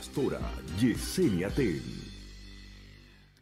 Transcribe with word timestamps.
pastora 0.00 0.40
Yesenia 0.78 1.50
Ten. 1.50 1.82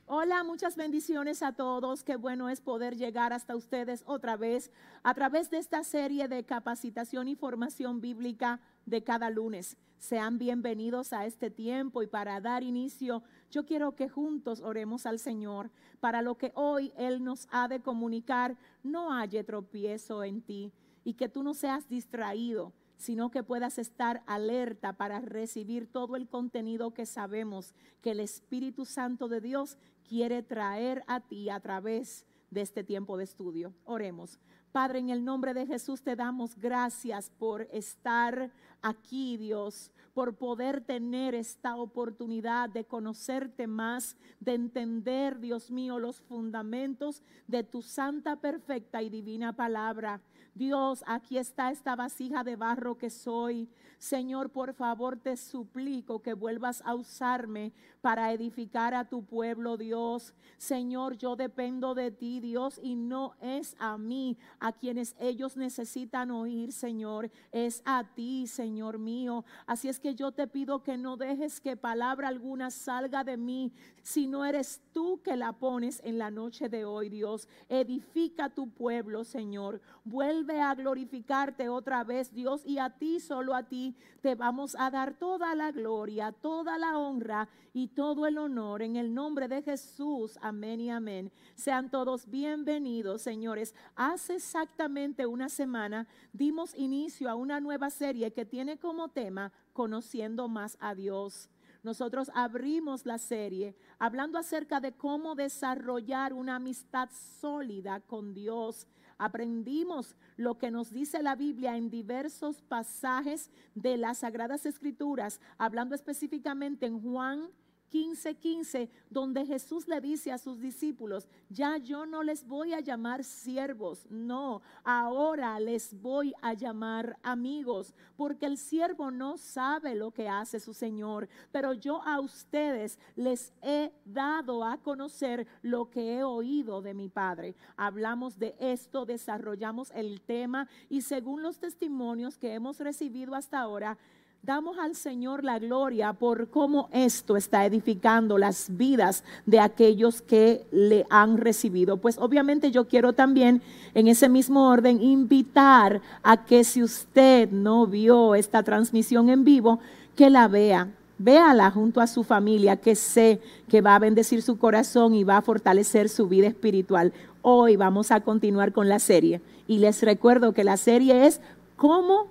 Hola, 0.07 0.43
muchas 0.43 0.75
bendiciones 0.75 1.45
a 1.45 1.53
todos. 1.53 2.03
Qué 2.03 2.17
bueno 2.17 2.49
es 2.49 2.61
poder 2.61 2.97
llegar 2.97 3.33
hasta 3.33 3.55
ustedes 3.55 4.03
otra 4.07 4.37
vez 4.37 4.73
a 5.05 5.15
través 5.15 5.51
de 5.51 5.59
esta 5.59 5.85
serie 5.85 6.27
de 6.27 6.43
capacitación 6.43 7.29
y 7.29 7.37
formación 7.37 8.01
bíblica 8.01 8.59
de 8.87 9.05
cada 9.05 9.31
lunes. 9.31 9.77
Sean 9.99 10.37
bienvenidos 10.39 11.13
a 11.13 11.27
este 11.27 11.49
tiempo 11.49 12.03
y 12.03 12.09
para 12.09 12.41
dar 12.41 12.65
inicio, 12.65 13.23
yo 13.53 13.65
quiero 13.65 13.95
que 13.95 14.09
juntos 14.09 14.61
oremos 14.61 15.07
al 15.07 15.21
Señor 15.21 15.71
para 16.01 16.23
lo 16.23 16.39
que 16.39 16.51
hoy 16.57 16.93
Él 16.97 17.23
nos 17.23 17.47
ha 17.53 17.69
de 17.69 17.79
comunicar, 17.79 18.57
no 18.83 19.13
haya 19.13 19.45
tropiezo 19.45 20.25
en 20.25 20.43
ti 20.43 20.73
y 21.05 21.15
que 21.15 21.29
tú 21.29 21.45
no 21.45 21.55
seas 21.55 21.89
distraído, 21.89 22.73
sino 22.99 23.31
que 23.31 23.43
puedas 23.43 23.79
estar 23.79 24.23
alerta 24.27 24.93
para 24.93 25.21
recibir 25.21 25.91
todo 25.91 26.17
el 26.17 26.29
contenido 26.29 26.93
que 26.93 27.07
sabemos 27.07 27.75
que 28.03 28.11
el 28.11 28.21
Espíritu 28.21 28.85
Santo 28.85 29.29
de 29.29 29.41
Dios 29.41 29.79
quiere 30.07 30.43
traer 30.43 31.05
a 31.07 31.21
ti 31.21 31.49
a 31.49 31.61
través 31.61 32.27
de 32.51 32.61
este 32.61 32.85
tiempo 32.85 33.17
de 33.17 33.25
estudio. 33.25 33.73
Oremos. 33.85 34.39
Padre, 34.73 34.99
en 34.99 35.09
el 35.09 35.25
nombre 35.25 35.55
de 35.55 35.67
Jesús 35.67 36.03
te 36.03 36.15
damos 36.15 36.57
gracias 36.57 37.31
por 37.39 37.63
estar 37.73 38.53
aquí, 38.83 39.37
Dios, 39.37 39.91
por 40.13 40.37
poder 40.37 40.83
tener 40.83 41.35
esta 41.35 41.77
oportunidad 41.77 42.69
de 42.69 42.85
conocerte 42.85 43.67
más, 43.67 44.17
de 44.41 44.55
entender, 44.55 45.39
Dios 45.39 45.71
mío, 45.71 45.99
los 45.99 46.21
fundamentos 46.21 47.23
de 47.47 47.65
tu 47.65 47.83
santa, 47.83 48.37
perfecta 48.37 49.03
y 49.03 49.09
divina 49.09 49.55
palabra. 49.55 50.21
Dios, 50.59 51.05
aquí 51.07 51.39
está 51.39 51.71
esta 51.71 51.95
vasija 51.95 52.43
de 52.43 52.57
barro 52.57 52.99
que 52.99 53.11
soy. 53.11 53.69
Señor, 53.99 54.51
por 54.51 54.75
favor 54.75 55.17
te 55.17 55.37
suplico 55.37 56.21
que 56.21 56.35
vuelvas 56.35 56.83
a 56.85 56.95
usarme 56.95 57.73
para 58.01 58.33
edificar 58.33 58.95
a 58.95 59.09
tu 59.09 59.25
pueblo, 59.25 59.77
Dios. 59.77 60.35
Señor, 60.57 61.17
yo 61.17 61.37
dependo 61.37 61.95
de 61.95 62.11
ti, 62.11 62.41
Dios, 62.41 62.81
y 62.83 62.97
no 62.97 63.35
es 63.41 63.77
a 63.79 63.99
mí 63.99 64.37
a 64.59 64.73
quienes 64.73 65.15
ellos 65.19 65.57
necesitan 65.57 66.31
oír, 66.31 66.73
Señor, 66.73 67.31
es 67.53 67.83
a 67.85 68.05
ti, 68.15 68.47
Señor 68.47 68.99
mío. 68.99 69.45
Así 69.67 69.89
es 69.89 70.01
que 70.01 70.15
yo 70.15 70.33
te 70.33 70.47
pido 70.47 70.83
que 70.83 70.97
no 70.97 71.17
dejes 71.17 71.61
que 71.61 71.77
palabra 71.77 72.29
alguna 72.29 72.71
salga 72.71 73.23
de 73.25 73.37
mí, 73.37 73.73
si 74.03 74.27
no 74.27 74.45
eres 74.45 74.81
tú 74.93 75.21
que 75.23 75.37
la 75.37 75.53
pones 75.53 76.01
en 76.05 76.19
la 76.19 76.31
noche 76.31 76.69
de 76.69 76.85
hoy, 76.85 77.09
Dios. 77.11 77.49
Edifica 77.69 78.49
tu 78.49 78.71
pueblo, 78.71 79.23
Señor. 79.23 79.81
Vuelve 80.05 80.48
a 80.57 80.75
glorificarte 80.75 81.69
otra 81.69 82.03
vez, 82.05 82.33
Dios, 82.33 82.63
y 82.65 82.79
a 82.79 82.91
ti, 82.91 83.21
solo 83.21 83.55
a 83.55 83.65
ti, 83.65 83.95
te 84.23 84.35
vamos 84.35 84.75
a 84.79 84.91
dar 84.91 85.15
toda 85.15 85.55
la 85.55 85.71
gloria, 85.71 86.33
toda 86.33 86.79
la 86.79 86.99
honra 86.99 87.49
y 87.73 87.89
todo 87.89 88.27
el 88.27 88.39
honor 88.39 88.83
en 88.83 88.97
el 88.97 89.13
nombre 89.13 89.47
de 89.49 89.63
Jesús. 89.63 90.39
Amén 90.41 90.81
y 90.81 90.91
amén. 90.91 91.31
Sean 91.55 91.91
todos 91.91 92.29
bienvenidos, 92.31 93.23
señores. 93.23 93.75
Hace 93.95 94.37
exactamente 94.37 95.27
una 95.27 95.49
semana 95.49 96.07
dimos 96.33 96.75
inicio 96.75 97.29
a 97.29 97.35
una 97.35 97.61
nueva 97.61 97.91
serie 97.91 98.33
que 98.33 98.45
tiene 98.45 98.79
como 98.79 99.09
tema 99.11 99.53
Conociendo 99.73 100.49
más 100.49 100.77
a 100.81 100.95
Dios. 100.95 101.51
Nosotros 101.83 102.31
abrimos 102.35 103.07
la 103.07 103.19
serie 103.19 103.77
hablando 103.99 104.39
acerca 104.39 104.81
de 104.81 104.93
cómo 104.93 105.35
desarrollar 105.35 106.33
una 106.33 106.57
amistad 106.57 107.09
sólida 107.41 108.01
con 108.01 108.35
Dios 108.35 108.87
aprendimos 109.19 110.17
lo 110.37 110.59
que 110.59 110.71
nos 110.71 110.93
dice 110.93 111.23
la 111.23 111.35
Biblia 111.35 111.77
en 111.77 111.91
diversos 111.91 112.63
pasajes 112.63 113.51
de 113.75 113.97
las 113.97 114.19
Sagradas 114.19 114.65
Escrituras, 114.65 115.41
hablando 115.59 115.95
específicamente 115.95 116.87
en 116.87 117.01
Juan 117.03 117.51
15:15, 117.91 118.37
15, 118.37 118.91
donde 119.11 119.47
Jesús 119.47 119.89
le 119.89 120.01
dice 120.01 120.33
a 120.33 120.39
sus 120.39 120.61
discípulos, 120.61 121.29
ya 121.49 121.77
yo 121.77 122.07
no 122.07 122.23
les 122.23 122.47
voy 122.47 122.73
a 122.73 122.81
llamar 122.81 123.25
siervos, 123.25 124.07
no, 124.11 124.63
ahora 124.85 125.59
les 125.61 125.95
voy 126.01 126.35
a 126.43 126.55
llamar 126.55 127.19
amigos, 127.23 127.95
porque 128.17 128.47
el 128.47 128.59
siervo 128.59 129.11
no 129.11 129.37
sabe 129.39 129.95
lo 129.95 130.11
que 130.11 130.29
hace 130.29 130.61
su 130.61 130.75
Señor, 130.75 131.29
pero 131.53 131.73
yo 131.73 132.03
a 132.03 132.21
ustedes 132.21 132.99
les 133.17 133.53
he 133.63 133.93
dado 134.05 134.65
a 134.65 134.79
conocer 134.79 135.47
lo 135.63 135.91
que 135.91 136.19
he 136.19 136.25
oído 136.25 136.83
de 136.83 136.95
mi 136.95 137.09
Padre. 137.09 137.55
Hablamos 137.77 138.39
de 138.39 138.55
esto, 138.59 139.07
desarrollamos 139.07 139.91
el 139.93 140.21
tema 140.21 140.69
y 140.89 141.03
según 141.03 141.43
los 141.43 141.59
testimonios 141.59 142.39
que 142.39 142.55
hemos 142.55 142.79
recibido 142.81 143.35
hasta 143.35 143.61
ahora, 143.61 143.99
Damos 144.43 144.79
al 144.79 144.95
Señor 144.95 145.45
la 145.45 145.59
gloria 145.59 146.13
por 146.13 146.49
cómo 146.49 146.89
esto 146.93 147.37
está 147.37 147.67
edificando 147.67 148.39
las 148.39 148.77
vidas 148.77 149.25
de 149.45 149.61
aquellos 149.61 150.23
que 150.23 150.65
le 150.71 151.07
han 151.11 151.39
recibido. 151.39 151.99
Pues 151.99 152.17
obviamente 152.19 152.71
yo 152.71 152.87
quiero 152.87 153.13
también 153.13 153.61
en 153.95 154.09
ese 154.09 154.29
mismo 154.29 154.69
orden 154.71 155.03
invitar 155.03 156.01
a 156.23 156.45
que 156.47 156.65
si 156.65 156.83
usted 156.83 157.51
no 157.51 157.87
vio 157.87 158.35
esta 158.37 158.63
transmisión 158.63 159.29
en 159.29 159.45
vivo, 159.45 159.81
que 160.17 160.31
la 160.31 160.49
vea. 160.49 160.89
Véala 161.19 161.71
junto 161.73 162.01
a 162.01 162.07
su 162.07 162.23
familia, 162.23 162.77
que 162.77 162.95
sé 162.95 163.41
que 163.69 163.81
va 163.81 163.97
a 163.97 163.99
bendecir 163.99 164.41
su 164.41 164.57
corazón 164.57 165.15
y 165.15 165.25
va 165.25 165.39
a 165.39 165.43
fortalecer 165.43 166.09
su 166.09 166.29
vida 166.29 166.47
espiritual. 166.47 167.13
Hoy 167.43 167.75
vamos 167.75 168.13
a 168.13 168.21
continuar 168.21 168.73
con 168.73 168.89
la 168.89 169.01
serie. 169.01 169.43
Y 169.67 169.79
les 169.79 170.01
recuerdo 170.03 170.55
que 170.55 170.63
la 170.63 170.77
serie 170.77 171.27
es 171.27 171.41
cómo 171.77 172.29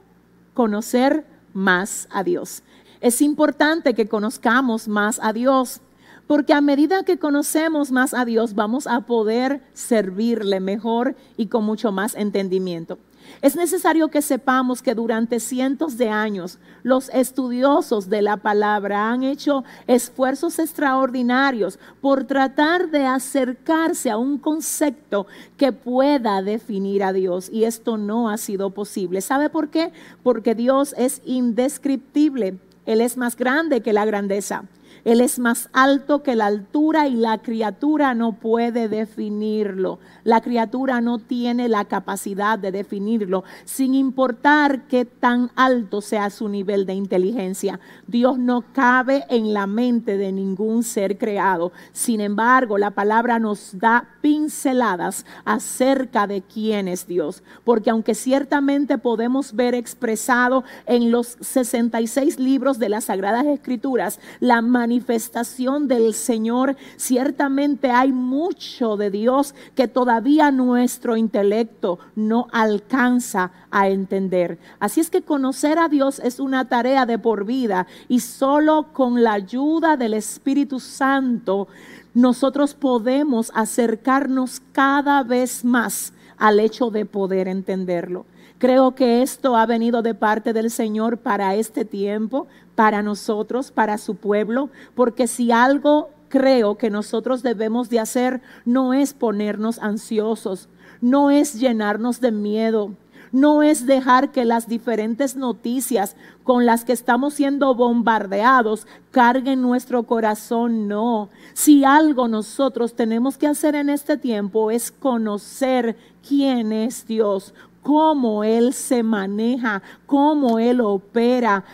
conocer 0.54 1.37
más 1.58 2.08
a 2.12 2.24
Dios. 2.24 2.62
Es 3.02 3.20
importante 3.22 3.96
que 3.96 4.08
conozcamos 4.08 4.88
más 4.88 5.20
a 5.22 5.34
Dios, 5.34 5.82
porque 6.28 6.54
a 6.54 6.62
medida 6.62 7.04
que 7.04 7.18
conocemos 7.18 7.92
más 7.92 8.14
a 8.14 8.26
Dios 8.26 8.54
vamos 8.54 8.86
a 8.86 9.02
poder 9.02 9.64
servirle 9.74 10.60
mejor 10.60 11.16
y 11.36 11.48
con 11.48 11.64
mucho 11.64 11.92
más 11.92 12.14
entendimiento. 12.14 13.00
Es 13.42 13.56
necesario 13.56 14.10
que 14.10 14.22
sepamos 14.22 14.82
que 14.82 14.96
durante 14.96 15.40
cientos 15.40 15.98
de 15.98 16.10
años 16.10 16.60
los 16.84 17.10
estudiosos 17.10 18.10
de 18.10 18.22
la 18.22 18.38
palabra 18.38 19.12
han 19.12 19.24
hecho 19.24 19.64
esfuerzos 19.86 20.60
extraordinarios 20.60 21.80
por 22.02 22.24
tratar 22.26 22.90
de 22.90 23.06
acercarse 23.06 24.10
a 24.10 24.18
un 24.18 24.38
concepto 24.38 25.28
que 25.58 25.72
pueda 25.72 26.42
definir 26.42 27.04
a 27.04 27.14
Dios 27.14 27.50
y 27.52 27.66
esto 27.66 27.98
no 27.98 28.30
ha 28.30 28.38
sido 28.38 28.72
posible. 28.72 29.22
¿Sabe 29.22 29.50
por 29.50 29.70
qué? 29.70 29.92
Porque 30.24 30.56
Dios 30.56 30.96
es 30.98 31.22
indescriptible. 31.26 32.58
Él 32.86 33.02
es 33.02 33.18
más 33.18 33.36
grande 33.36 33.82
que 33.82 33.94
la 33.94 34.06
grandeza. 34.06 34.64
Él 35.08 35.22
es 35.22 35.40
más 35.40 35.70
alto 35.72 36.22
que 36.22 36.36
la 36.36 36.48
altura 36.48 37.08
y 37.08 37.16
la 37.16 37.38
criatura 37.38 38.14
no 38.14 38.34
puede 38.34 38.90
definirlo. 38.90 40.00
La 40.26 40.42
criatura 40.42 41.00
no 41.00 41.18
tiene 41.18 41.70
la 41.70 41.86
capacidad 41.86 42.60
de 42.60 42.74
definirlo, 42.74 43.46
sin 43.64 43.96
importar 43.96 44.86
qué 44.90 45.06
tan 45.06 45.50
alto 45.56 46.02
sea 46.02 46.30
su 46.30 46.50
nivel 46.50 46.86
de 46.86 46.96
inteligencia. 46.96 47.80
Dios 48.06 48.38
no 48.38 48.66
cabe 48.74 49.24
en 49.30 49.54
la 49.54 49.66
mente 49.66 50.18
de 50.18 50.34
ningún 50.34 50.84
ser 50.84 51.18
creado. 51.18 51.72
Sin 51.94 52.20
embargo, 52.20 52.78
la 52.78 52.92
palabra 52.92 53.40
nos 53.40 53.80
da 53.80 54.10
pinceladas 54.20 55.26
acerca 55.46 56.28
de 56.28 56.42
quién 56.42 56.90
es 56.90 57.08
Dios. 57.08 57.44
Porque 57.64 57.92
aunque 57.92 58.14
ciertamente 58.14 58.98
podemos 58.98 59.56
ver 59.56 59.74
expresado 59.74 60.66
en 60.86 61.12
los 61.12 61.38
66 61.40 62.40
libros 62.40 62.78
de 62.78 62.90
las 62.90 63.06
Sagradas 63.06 63.46
Escrituras 63.46 64.20
la 64.42 64.62
manifestación 64.62 64.97
del 65.00 66.14
Señor, 66.14 66.76
ciertamente 66.96 67.92
hay 67.92 68.12
mucho 68.12 68.98
de 68.98 69.12
Dios 69.12 69.54
que 69.76 69.88
todavía 69.88 70.52
nuestro 70.52 71.18
intelecto 71.18 72.00
no 72.16 72.48
alcanza 72.52 73.52
a 73.72 73.90
entender. 73.90 74.60
Así 74.80 75.00
es 75.00 75.10
que 75.10 75.22
conocer 75.22 75.80
a 75.80 75.88
Dios 75.88 76.20
es 76.20 76.40
una 76.40 76.68
tarea 76.68 77.06
de 77.06 77.20
por 77.20 77.46
vida 77.46 77.88
y 78.08 78.20
solo 78.22 78.94
con 78.94 79.24
la 79.24 79.34
ayuda 79.34 79.98
del 79.98 80.14
Espíritu 80.14 80.80
Santo 80.80 81.68
nosotros 82.14 82.74
podemos 82.74 83.52
acercarnos 83.54 84.62
cada 84.72 85.24
vez 85.24 85.64
más 85.64 86.14
al 86.38 86.60
hecho 86.60 86.90
de 86.90 87.06
poder 87.06 87.48
entenderlo. 87.48 88.26
Creo 88.58 88.96
que 88.96 89.22
esto 89.22 89.56
ha 89.56 89.68
venido 89.68 90.02
de 90.02 90.16
parte 90.16 90.52
del 90.52 90.72
Señor 90.72 91.20
para 91.20 91.54
este 91.54 91.86
tiempo, 91.86 92.48
para 92.78 93.02
nosotros, 93.02 93.72
para 93.72 93.98
su 93.98 94.18
pueblo, 94.18 94.70
porque 94.94 95.26
si 95.26 95.52
algo 95.52 96.12
creo 96.30 96.78
que 96.78 96.92
nosotros 96.92 97.42
debemos 97.42 97.90
de 97.90 98.00
hacer 98.00 98.40
no 98.66 98.94
es 98.94 99.16
ponernos 99.16 99.80
ansiosos, 99.80 100.70
no 101.02 101.32
es 101.32 101.60
llenarnos 101.60 102.22
de 102.22 102.32
miedo, 102.32 102.92
no 103.32 103.64
es 103.64 103.88
dejar 103.88 104.32
que 104.32 104.46
las 104.46 104.68
diferentes 104.68 105.36
noticias 105.36 106.16
con 106.44 106.68
las 106.68 106.86
que 106.86 106.94
estamos 106.94 107.34
siendo 107.34 107.74
bombardeados 107.74 108.86
carguen 109.10 109.64
nuestro 109.64 110.04
corazón, 110.04 110.88
no. 110.88 111.30
Si 111.56 111.84
algo 111.84 112.28
nosotros 112.28 112.94
tenemos 112.94 113.40
que 113.40 113.48
hacer 113.48 113.74
en 113.74 113.90
este 113.90 114.18
tiempo 114.18 114.70
es 114.70 114.92
conocer 114.92 115.98
quién 116.26 116.72
es 116.72 117.08
Dios, 117.08 117.56
cómo 117.82 118.44
Él 118.44 118.74
se 118.74 119.02
maneja, 119.02 119.82
cómo 120.06 120.60
Él 120.60 120.80
opera 120.80 121.66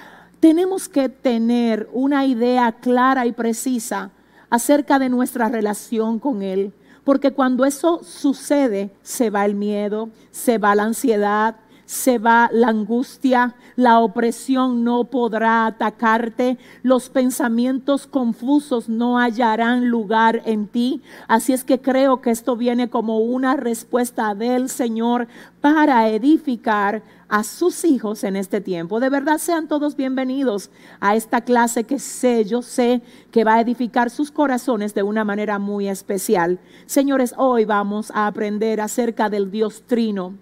tenemos 0.43 0.89
que 0.89 1.07
tener 1.07 1.87
una 1.93 2.25
idea 2.25 2.73
clara 2.73 3.25
y 3.25 3.31
precisa 3.31 4.11
acerca 4.49 4.99
de 4.99 5.07
nuestra 5.07 5.47
relación 5.47 6.19
con 6.19 6.41
Él. 6.41 6.73
Porque 7.05 7.31
cuando 7.31 7.63
eso 7.63 8.01
sucede, 8.03 8.91
se 9.03 9.29
va 9.29 9.45
el 9.45 9.55
miedo, 9.55 10.09
se 10.31 10.57
va 10.57 10.75
la 10.75 10.83
ansiedad, 10.83 11.55
se 11.93 12.17
va 12.17 12.49
la 12.51 12.69
angustia, 12.69 13.55
la 13.75 13.99
opresión 13.99 14.83
no 14.83 15.03
podrá 15.03 15.67
atacarte, 15.67 16.57
los 16.81 17.09
pensamientos 17.09 18.07
confusos 18.07 18.89
no 18.89 19.19
hallarán 19.19 19.89
lugar 19.89 20.41
en 20.45 20.67
ti. 20.67 21.03
Así 21.27 21.53
es 21.53 21.63
que 21.63 21.79
creo 21.79 22.19
que 22.19 22.31
esto 22.31 22.57
viene 22.57 22.89
como 22.89 23.19
una 23.19 23.55
respuesta 23.55 24.33
del 24.33 24.69
Señor 24.69 25.27
para 25.61 26.09
edificar 26.09 27.03
a 27.29 27.43
sus 27.43 27.85
hijos 27.85 28.23
en 28.23 28.37
este 28.37 28.59
tiempo. 28.59 28.99
De 28.99 29.09
verdad 29.09 29.37
sean 29.37 29.67
todos 29.67 29.95
bienvenidos 29.95 30.71
a 30.99 31.15
esta 31.15 31.41
clase 31.41 31.83
que 31.83 31.99
sé, 31.99 32.43
yo 32.43 32.63
sé 32.63 33.03
que 33.29 33.43
va 33.43 33.55
a 33.55 33.61
edificar 33.61 34.09
sus 34.09 34.31
corazones 34.31 34.95
de 34.95 35.03
una 35.03 35.23
manera 35.23 35.59
muy 35.59 35.87
especial. 35.87 36.57
Señores, 36.87 37.35
hoy 37.37 37.65
vamos 37.65 38.09
a 38.15 38.25
aprender 38.25 38.81
acerca 38.81 39.29
del 39.29 39.51
Dios 39.51 39.83
Trino. 39.85 40.33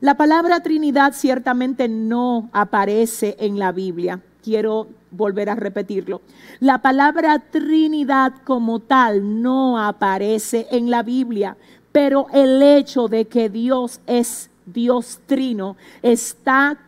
La 0.00 0.16
palabra 0.16 0.60
Trinidad 0.60 1.12
ciertamente 1.14 1.88
no 1.88 2.50
aparece 2.52 3.36
en 3.38 3.58
la 3.58 3.72
Biblia. 3.72 4.20
Quiero 4.42 4.88
volver 5.10 5.50
a 5.50 5.54
repetirlo. 5.54 6.22
La 6.60 6.82
palabra 6.82 7.38
Trinidad 7.38 8.32
como 8.44 8.80
tal 8.80 9.42
no 9.42 9.78
aparece 9.78 10.66
en 10.70 10.90
la 10.90 11.02
Biblia, 11.02 11.56
pero 11.92 12.26
el 12.32 12.62
hecho 12.62 13.08
de 13.08 13.26
que 13.26 13.48
Dios 13.48 14.00
es 14.06 14.50
Dios 14.66 15.20
trino 15.26 15.76
está 16.02 16.78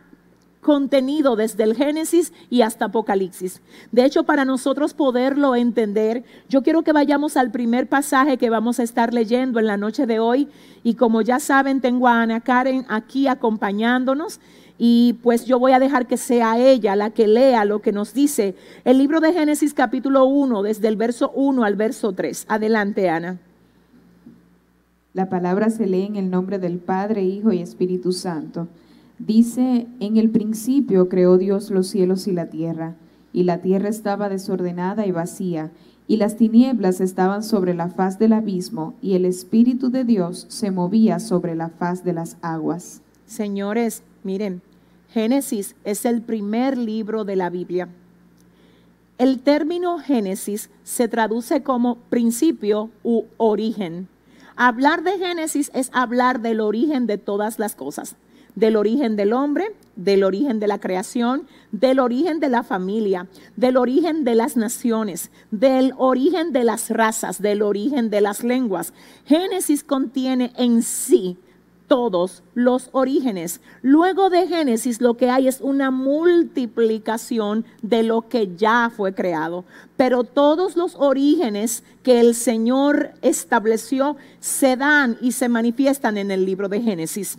contenido 0.65 1.35
desde 1.35 1.63
el 1.63 1.75
Génesis 1.75 2.33
y 2.49 2.63
hasta 2.63 2.85
Apocalipsis. 2.85 3.61
De 3.91 4.03
hecho, 4.03 4.23
para 4.23 4.45
nosotros 4.45 4.95
poderlo 4.95 5.55
entender, 5.55 6.23
yo 6.49 6.63
quiero 6.63 6.81
que 6.81 6.91
vayamos 6.91 7.37
al 7.37 7.51
primer 7.51 7.87
pasaje 7.87 8.37
que 8.37 8.49
vamos 8.49 8.79
a 8.79 8.83
estar 8.83 9.13
leyendo 9.13 9.59
en 9.59 9.67
la 9.67 9.77
noche 9.77 10.07
de 10.07 10.17
hoy. 10.17 10.47
Y 10.83 10.95
como 10.95 11.21
ya 11.21 11.39
saben, 11.39 11.81
tengo 11.81 12.07
a 12.07 12.19
Ana 12.19 12.41
Karen 12.41 12.83
aquí 12.89 13.27
acompañándonos. 13.27 14.39
Y 14.79 15.13
pues 15.21 15.45
yo 15.45 15.59
voy 15.59 15.73
a 15.73 15.79
dejar 15.79 16.07
que 16.07 16.17
sea 16.17 16.57
ella 16.57 16.95
la 16.95 17.11
que 17.11 17.27
lea 17.27 17.63
lo 17.63 17.79
que 17.79 17.91
nos 17.91 18.15
dice 18.15 18.55
el 18.85 18.97
libro 18.97 19.19
de 19.19 19.33
Génesis 19.33 19.75
capítulo 19.75 20.25
1, 20.25 20.63
desde 20.63 20.87
el 20.87 20.97
verso 20.97 21.31
1 21.35 21.63
al 21.63 21.75
verso 21.75 22.11
3. 22.11 22.47
Adelante, 22.49 23.07
Ana. 23.07 23.37
La 25.13 25.29
palabra 25.29 25.69
se 25.69 25.85
lee 25.85 26.07
en 26.07 26.15
el 26.15 26.31
nombre 26.31 26.57
del 26.57 26.79
Padre, 26.79 27.21
Hijo 27.21 27.53
y 27.53 27.61
Espíritu 27.61 28.11
Santo. 28.11 28.67
Dice, 29.17 29.87
en 29.99 30.17
el 30.17 30.29
principio 30.29 31.07
creó 31.07 31.37
Dios 31.37 31.71
los 31.71 31.87
cielos 31.87 32.27
y 32.27 32.33
la 32.33 32.47
tierra, 32.47 32.95
y 33.31 33.43
la 33.43 33.61
tierra 33.61 33.89
estaba 33.89 34.29
desordenada 34.29 35.05
y 35.05 35.11
vacía, 35.11 35.71
y 36.07 36.17
las 36.17 36.35
tinieblas 36.35 37.01
estaban 37.01 37.41
sobre 37.41 37.73
la 37.73 37.89
faz 37.89 38.19
del 38.19 38.33
abismo, 38.33 38.93
y 39.01 39.15
el 39.15 39.25
Espíritu 39.25 39.89
de 39.89 40.03
Dios 40.03 40.45
se 40.49 40.69
movía 40.69 41.19
sobre 41.19 41.55
la 41.55 41.69
faz 41.69 42.03
de 42.03 42.13
las 42.13 42.37
aguas. 42.41 43.01
Señores, 43.25 44.03
miren, 44.23 44.61
Génesis 45.09 45.75
es 45.85 46.05
el 46.05 46.21
primer 46.21 46.77
libro 46.77 47.23
de 47.23 47.37
la 47.37 47.49
Biblia. 47.49 47.87
El 49.17 49.39
término 49.39 49.97
Génesis 49.97 50.69
se 50.83 51.07
traduce 51.07 51.63
como 51.63 51.95
principio 52.09 52.89
u 53.01 53.23
origen. 53.37 54.09
Hablar 54.57 55.03
de 55.03 55.17
Génesis 55.17 55.71
es 55.73 55.89
hablar 55.93 56.41
del 56.41 56.59
origen 56.59 57.07
de 57.07 57.17
todas 57.17 57.57
las 57.59 57.75
cosas, 57.75 58.17
del 58.55 58.75
origen 58.75 59.15
del 59.15 59.33
hombre, 59.33 59.75
del 59.95 60.23
origen 60.23 60.59
de 60.59 60.67
la 60.67 60.79
creación, 60.79 61.47
del 61.71 61.99
origen 61.99 62.39
de 62.39 62.49
la 62.49 62.63
familia, 62.63 63.27
del 63.55 63.77
origen 63.77 64.23
de 64.23 64.35
las 64.35 64.57
naciones, 64.57 65.31
del 65.51 65.93
origen 65.97 66.51
de 66.51 66.63
las 66.63 66.89
razas, 66.89 67.41
del 67.41 67.61
origen 67.61 68.09
de 68.09 68.21
las 68.21 68.43
lenguas. 68.43 68.93
Génesis 69.25 69.83
contiene 69.83 70.51
en 70.57 70.81
sí 70.81 71.37
todos 71.87 72.43
los 72.53 72.89
orígenes. 72.93 73.61
Luego 73.81 74.29
de 74.29 74.47
Génesis 74.47 75.01
lo 75.01 75.15
que 75.15 75.29
hay 75.29 75.47
es 75.47 75.61
una 75.61 75.91
multiplicación 75.91 77.65
de 77.81 78.03
lo 78.03 78.27
que 78.27 78.55
ya 78.55 78.91
fue 78.95 79.13
creado. 79.13 79.65
Pero 79.97 80.23
todos 80.23 80.75
los 80.75 80.95
orígenes 80.95 81.83
que 82.03 82.19
el 82.19 82.35
Señor 82.35 83.11
estableció 83.21 84.17
se 84.39 84.75
dan 84.75 85.17
y 85.21 85.33
se 85.33 85.49
manifiestan 85.49 86.17
en 86.17 86.31
el 86.31 86.45
libro 86.45 86.69
de 86.69 86.81
Génesis. 86.81 87.37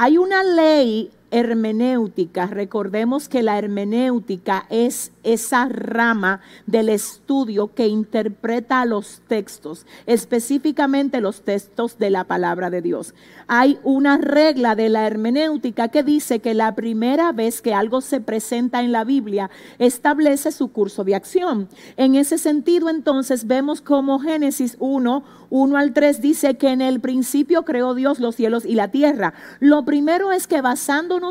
Hay 0.00 0.16
una 0.16 0.44
ley 0.44 1.10
hermenéutica. 1.30 2.46
Recordemos 2.46 3.28
que 3.28 3.42
la 3.42 3.58
hermenéutica 3.58 4.66
es 4.70 5.12
esa 5.22 5.68
rama 5.68 6.40
del 6.66 6.88
estudio 6.88 7.74
que 7.74 7.86
interpreta 7.86 8.84
los 8.84 9.20
textos, 9.28 9.86
específicamente 10.06 11.20
los 11.20 11.42
textos 11.42 11.98
de 11.98 12.10
la 12.10 12.24
palabra 12.24 12.70
de 12.70 12.82
Dios 12.82 13.14
hay 13.48 13.78
una 13.82 14.18
regla 14.18 14.74
de 14.74 14.90
la 14.90 15.06
hermenéutica 15.06 15.88
que 15.88 16.02
dice 16.02 16.40
que 16.40 16.52
la 16.52 16.74
primera 16.74 17.32
vez 17.32 17.62
que 17.62 17.72
algo 17.72 18.02
se 18.02 18.20
presenta 18.20 18.80
en 18.80 18.92
la 18.92 19.04
Biblia 19.04 19.50
establece 19.78 20.52
su 20.52 20.70
curso 20.70 21.02
de 21.02 21.14
acción. 21.14 21.68
En 21.96 22.14
ese 22.14 22.36
sentido, 22.36 22.90
entonces, 22.90 23.46
vemos 23.46 23.80
como 23.80 24.20
Génesis 24.20 24.76
1, 24.78 25.24
1 25.50 25.76
al 25.78 25.94
3 25.94 26.20
dice 26.20 26.58
que 26.58 26.68
en 26.68 26.82
el 26.82 27.00
principio 27.00 27.64
creó 27.64 27.94
Dios 27.94 28.20
los 28.20 28.36
cielos 28.36 28.66
y 28.66 28.74
la 28.74 28.88
tierra. 28.88 29.32
Lo 29.60 29.86
primero 29.86 30.30
es 30.30 30.46
que 30.46 30.60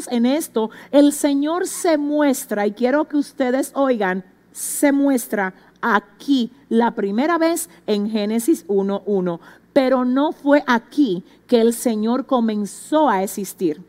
en 0.09 0.25
esto, 0.25 0.69
el 0.91 1.13
Señor 1.13 1.67
se 1.67 1.97
muestra, 1.97 2.67
y 2.67 2.71
quiero 2.71 3.05
que 3.05 3.17
ustedes 3.17 3.71
oigan, 3.75 4.23
se 4.51 4.91
muestra 4.91 5.53
aquí 5.81 6.51
la 6.69 6.91
primera 6.91 7.37
vez 7.37 7.69
en 7.85 8.09
Génesis 8.09 8.65
1.1. 8.67 9.39
Pero 9.73 10.05
no 10.05 10.31
fue 10.31 10.63
aquí 10.65 11.23
que 11.45 11.61
el 11.61 11.73
Señor 11.73 12.25
comenzó 12.25 13.09
a 13.09 13.23
existir. 13.23 13.81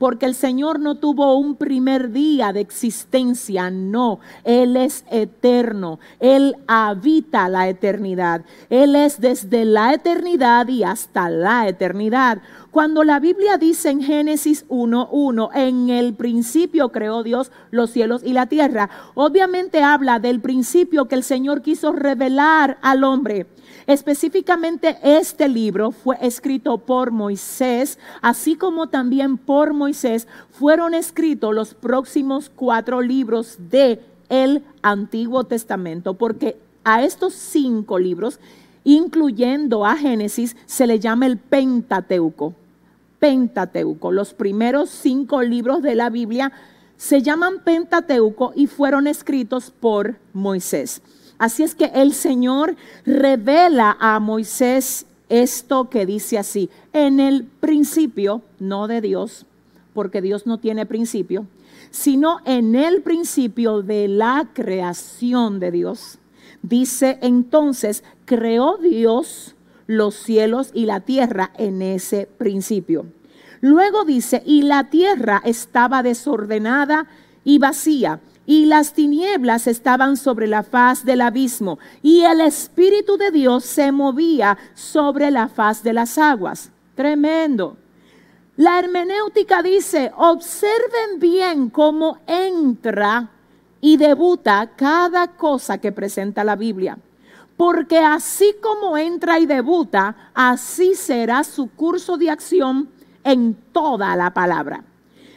Porque 0.00 0.24
el 0.24 0.34
Señor 0.34 0.80
no 0.80 0.94
tuvo 0.94 1.36
un 1.36 1.56
primer 1.56 2.10
día 2.10 2.54
de 2.54 2.60
existencia, 2.60 3.68
no. 3.68 4.18
Él 4.44 4.78
es 4.78 5.04
eterno. 5.10 6.00
Él 6.20 6.56
habita 6.66 7.50
la 7.50 7.68
eternidad. 7.68 8.40
Él 8.70 8.96
es 8.96 9.20
desde 9.20 9.66
la 9.66 9.92
eternidad 9.92 10.68
y 10.68 10.84
hasta 10.84 11.28
la 11.28 11.68
eternidad. 11.68 12.40
Cuando 12.70 13.04
la 13.04 13.20
Biblia 13.20 13.58
dice 13.58 13.90
en 13.90 14.00
Génesis 14.00 14.66
1.1, 14.68 15.50
en 15.54 15.90
el 15.90 16.14
principio 16.14 16.88
creó 16.88 17.22
Dios 17.22 17.52
los 17.70 17.90
cielos 17.90 18.22
y 18.24 18.32
la 18.32 18.46
tierra, 18.46 18.88
obviamente 19.14 19.82
habla 19.82 20.18
del 20.18 20.40
principio 20.40 21.08
que 21.08 21.16
el 21.16 21.24
Señor 21.24 21.60
quiso 21.60 21.92
revelar 21.92 22.78
al 22.80 23.04
hombre. 23.04 23.48
Específicamente 23.90 24.98
este 25.02 25.48
libro 25.48 25.90
fue 25.90 26.16
escrito 26.20 26.78
por 26.78 27.10
Moisés, 27.10 27.98
así 28.22 28.54
como 28.54 28.88
también 28.88 29.36
por 29.36 29.72
Moisés 29.72 30.28
fueron 30.52 30.94
escritos 30.94 31.52
los 31.52 31.74
próximos 31.74 32.52
cuatro 32.54 33.00
libros 33.00 33.56
de 33.68 33.98
el 34.28 34.62
Antiguo 34.82 35.42
Testamento, 35.42 36.14
porque 36.14 36.56
a 36.84 37.02
estos 37.02 37.34
cinco 37.34 37.98
libros, 37.98 38.38
incluyendo 38.84 39.84
a 39.84 39.96
Génesis, 39.96 40.56
se 40.66 40.86
le 40.86 41.00
llama 41.00 41.26
el 41.26 41.36
Pentateuco. 41.36 42.54
Pentateuco, 43.18 44.12
los 44.12 44.34
primeros 44.34 44.88
cinco 44.88 45.42
libros 45.42 45.82
de 45.82 45.96
la 45.96 46.10
Biblia 46.10 46.52
se 46.96 47.22
llaman 47.22 47.58
Pentateuco 47.64 48.52
y 48.54 48.68
fueron 48.68 49.08
escritos 49.08 49.72
por 49.72 50.14
Moisés. 50.32 51.02
Así 51.40 51.62
es 51.62 51.74
que 51.74 51.86
el 51.94 52.12
Señor 52.12 52.76
revela 53.06 53.96
a 53.98 54.20
Moisés 54.20 55.06
esto 55.30 55.88
que 55.88 56.04
dice 56.04 56.36
así, 56.36 56.68
en 56.92 57.18
el 57.18 57.44
principio, 57.44 58.42
no 58.58 58.86
de 58.88 59.00
Dios, 59.00 59.46
porque 59.94 60.20
Dios 60.20 60.46
no 60.46 60.58
tiene 60.58 60.84
principio, 60.84 61.46
sino 61.90 62.40
en 62.44 62.74
el 62.74 63.00
principio 63.00 63.80
de 63.80 64.06
la 64.06 64.50
creación 64.52 65.60
de 65.60 65.70
Dios. 65.70 66.18
Dice 66.60 67.18
entonces, 67.22 68.04
creó 68.26 68.76
Dios 68.76 69.56
los 69.86 70.16
cielos 70.16 70.70
y 70.74 70.84
la 70.84 71.00
tierra 71.00 71.52
en 71.56 71.80
ese 71.80 72.28
principio. 72.36 73.06
Luego 73.62 74.04
dice, 74.04 74.42
y 74.44 74.60
la 74.60 74.90
tierra 74.90 75.40
estaba 75.42 76.02
desordenada 76.02 77.06
y 77.44 77.58
vacía 77.58 78.20
y 78.50 78.66
las 78.66 78.94
tinieblas 78.94 79.68
estaban 79.68 80.16
sobre 80.16 80.48
la 80.48 80.64
faz 80.64 81.04
del 81.04 81.20
abismo, 81.20 81.78
y 82.02 82.22
el 82.22 82.40
Espíritu 82.40 83.16
de 83.16 83.30
Dios 83.30 83.64
se 83.64 83.92
movía 83.92 84.58
sobre 84.74 85.30
la 85.30 85.46
faz 85.46 85.84
de 85.84 85.92
las 85.92 86.18
aguas. 86.18 86.72
Tremendo. 86.96 87.76
La 88.56 88.80
hermenéutica 88.80 89.62
dice, 89.62 90.10
observen 90.16 91.20
bien 91.20 91.70
cómo 91.70 92.18
entra 92.26 93.30
y 93.80 93.96
debuta 93.96 94.72
cada 94.74 95.28
cosa 95.28 95.78
que 95.78 95.92
presenta 95.92 96.42
la 96.42 96.56
Biblia. 96.56 96.98
Porque 97.56 98.00
así 98.00 98.56
como 98.60 98.98
entra 98.98 99.38
y 99.38 99.46
debuta, 99.46 100.32
así 100.34 100.96
será 100.96 101.44
su 101.44 101.70
curso 101.70 102.16
de 102.16 102.30
acción 102.30 102.88
en 103.22 103.54
toda 103.72 104.16
la 104.16 104.34
palabra. 104.34 104.82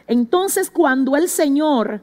Entonces, 0.07 0.71
cuando 0.71 1.15
el 1.15 1.29
Señor 1.29 2.01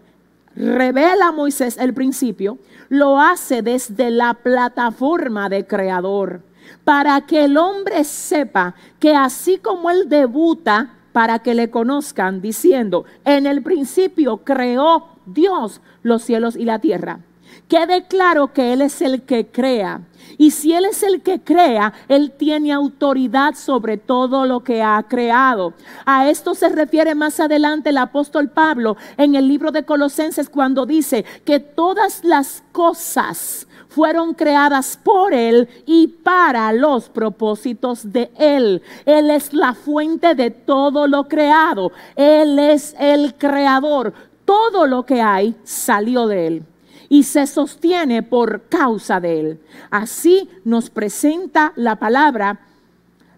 revela 0.56 1.32
Moisés 1.32 1.78
el 1.78 1.94
principio, 1.94 2.58
lo 2.88 3.20
hace 3.20 3.62
desde 3.62 4.10
la 4.10 4.34
plataforma 4.34 5.48
de 5.48 5.66
creador, 5.66 6.42
para 6.84 7.20
que 7.22 7.44
el 7.44 7.56
hombre 7.56 8.04
sepa 8.04 8.74
que 8.98 9.14
así 9.14 9.58
como 9.58 9.90
él 9.90 10.08
debuta, 10.08 10.94
para 11.12 11.40
que 11.40 11.54
le 11.54 11.70
conozcan, 11.70 12.40
diciendo, 12.40 13.04
en 13.24 13.46
el 13.46 13.62
principio 13.62 14.38
creó 14.38 15.08
Dios 15.26 15.80
los 16.02 16.22
cielos 16.22 16.56
y 16.56 16.64
la 16.64 16.78
tierra. 16.78 17.20
Quede 17.70 18.02
claro 18.08 18.52
que 18.52 18.72
Él 18.72 18.80
es 18.80 19.00
el 19.00 19.22
que 19.22 19.46
crea. 19.46 20.00
Y 20.36 20.50
si 20.50 20.72
Él 20.72 20.86
es 20.86 21.04
el 21.04 21.22
que 21.22 21.40
crea, 21.40 21.92
Él 22.08 22.32
tiene 22.36 22.72
autoridad 22.72 23.54
sobre 23.54 23.96
todo 23.96 24.44
lo 24.44 24.64
que 24.64 24.82
ha 24.82 25.00
creado. 25.08 25.74
A 26.04 26.28
esto 26.28 26.56
se 26.56 26.68
refiere 26.68 27.14
más 27.14 27.38
adelante 27.38 27.90
el 27.90 27.98
apóstol 27.98 28.48
Pablo 28.50 28.96
en 29.16 29.36
el 29.36 29.46
libro 29.46 29.70
de 29.70 29.84
Colosenses 29.84 30.50
cuando 30.50 30.84
dice 30.84 31.24
que 31.44 31.60
todas 31.60 32.24
las 32.24 32.64
cosas 32.72 33.68
fueron 33.88 34.34
creadas 34.34 34.98
por 35.00 35.32
Él 35.32 35.68
y 35.86 36.08
para 36.08 36.72
los 36.72 37.08
propósitos 37.08 38.12
de 38.12 38.32
Él. 38.36 38.82
Él 39.06 39.30
es 39.30 39.52
la 39.52 39.74
fuente 39.74 40.34
de 40.34 40.50
todo 40.50 41.06
lo 41.06 41.28
creado. 41.28 41.92
Él 42.16 42.58
es 42.58 42.96
el 42.98 43.36
creador. 43.36 44.12
Todo 44.44 44.88
lo 44.88 45.06
que 45.06 45.22
hay 45.22 45.54
salió 45.62 46.26
de 46.26 46.46
Él 46.48 46.66
y 47.10 47.24
se 47.24 47.46
sostiene 47.46 48.22
por 48.22 48.68
causa 48.68 49.20
de 49.20 49.40
Él. 49.40 49.60
Así 49.90 50.48
nos 50.64 50.88
presenta 50.88 51.74
la 51.76 51.96
palabra 51.96 52.60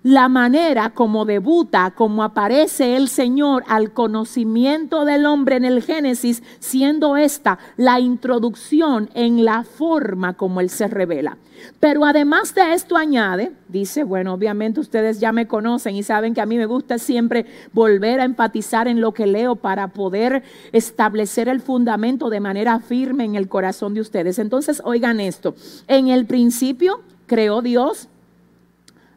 la 0.03 0.29
manera 0.29 0.91
como 0.91 1.25
debuta, 1.25 1.93
como 1.95 2.23
aparece 2.23 2.97
el 2.97 3.09
Señor 3.09 3.65
al 3.69 3.93
conocimiento 3.93 5.05
del 5.05 5.27
hombre 5.27 5.57
en 5.57 5.65
el 5.65 5.83
Génesis, 5.83 6.43
siendo 6.59 7.17
esta 7.17 7.59
la 7.77 8.01
introducción 8.01 9.11
en 9.15 9.45
la 9.45 9.65
forma 9.65 10.35
como 10.35 10.61
Él 10.61 10.71
se 10.71 10.89
revela. 10.89 11.39
Pero 11.79 12.05
además 12.05 12.55
de 12.55 12.75
esto 12.75 12.97
añade, 12.97 13.53
dice, 13.69 14.03
bueno, 14.03 14.35
obviamente 14.35 14.81
ustedes 14.81 15.21
ya 15.21 15.31
me 15.31 15.47
conocen 15.47 15.95
y 15.95 16.03
saben 16.03 16.35
que 16.35 16.41
a 16.41 16.47
mí 16.47 16.57
me 16.57 16.67
gusta 16.67 16.99
siempre 16.99 17.47
volver 17.73 18.21
a 18.21 18.25
enfatizar 18.25 18.89
en 18.89 19.01
lo 19.01 19.13
que 19.13 19.27
leo 19.27 19.57
para 19.57 19.89
poder 19.89 20.43
establecer 20.73 21.49
el 21.49 21.61
fundamento 21.61 22.31
de 22.31 22.41
manera 22.41 22.81
firme 22.81 23.25
en 23.25 23.37
el 23.37 23.49
corazón 23.49 23.95
de 23.95 24.01
ustedes. 24.01 24.41
Entonces, 24.41 24.83
oigan 24.85 25.21
esto, 25.21 25.55
en 25.87 26.09
el 26.09 26.27
principio 26.27 27.03
creó 27.27 27.63
Dios 27.63 28.09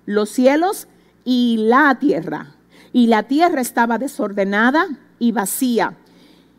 los 0.05 0.29
cielos 0.29 0.87
y 1.23 1.57
la 1.59 1.97
tierra. 1.99 2.55
Y 2.93 3.07
la 3.07 3.23
tierra 3.23 3.61
estaba 3.61 3.97
desordenada 3.97 4.87
y 5.19 5.31
vacía. 5.31 5.97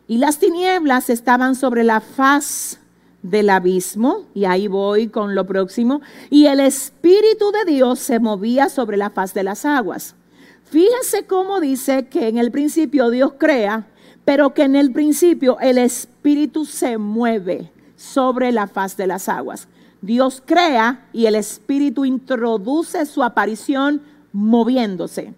Y 0.09 0.19
las 0.19 0.38
tinieblas 0.38 1.11
estaban 1.11 1.55
sobre 1.55 1.83
la 1.85 2.00
faz 2.00 2.79
del 3.23 3.50
abismo, 3.50 4.26
y 4.35 4.45
ahí 4.45 4.69
voy 4.69 5.09
con 5.09 5.35
lo 5.35 5.47
próximo, 5.47 6.00
y 6.31 6.47
el 6.47 6.61
Espíritu 6.61 7.50
de 7.50 7.73
Dios 7.73 7.99
se 7.99 8.21
movía 8.21 8.69
sobre 8.69 8.97
la 8.97 9.11
faz 9.11 9.35
de 9.35 9.43
las 9.43 9.65
aguas. 9.65 10.15
Fíjense 10.65 11.26
cómo 11.26 11.61
dice 11.61 12.07
que 12.07 12.29
en 12.29 12.38
el 12.38 12.50
principio 12.50 13.11
Dios 13.11 13.33
crea, 13.38 13.87
pero 14.25 14.55
que 14.55 14.62
en 14.62 14.76
el 14.76 14.93
principio 14.93 15.59
el 15.61 15.79
Espíritu 15.79 16.65
se 16.65 16.99
mueve 16.99 17.73
sobre 17.97 18.53
la 18.53 18.67
faz 18.67 18.97
de 18.97 19.07
las 19.07 19.29
aguas. 19.29 19.69
Dios 20.03 20.43
crea 20.45 21.09
y 21.12 21.26
el 21.26 21.35
Espíritu 21.35 22.05
introduce 22.05 23.07
su 23.07 23.23
aparición 23.23 24.03
moviéndose. 24.33 25.35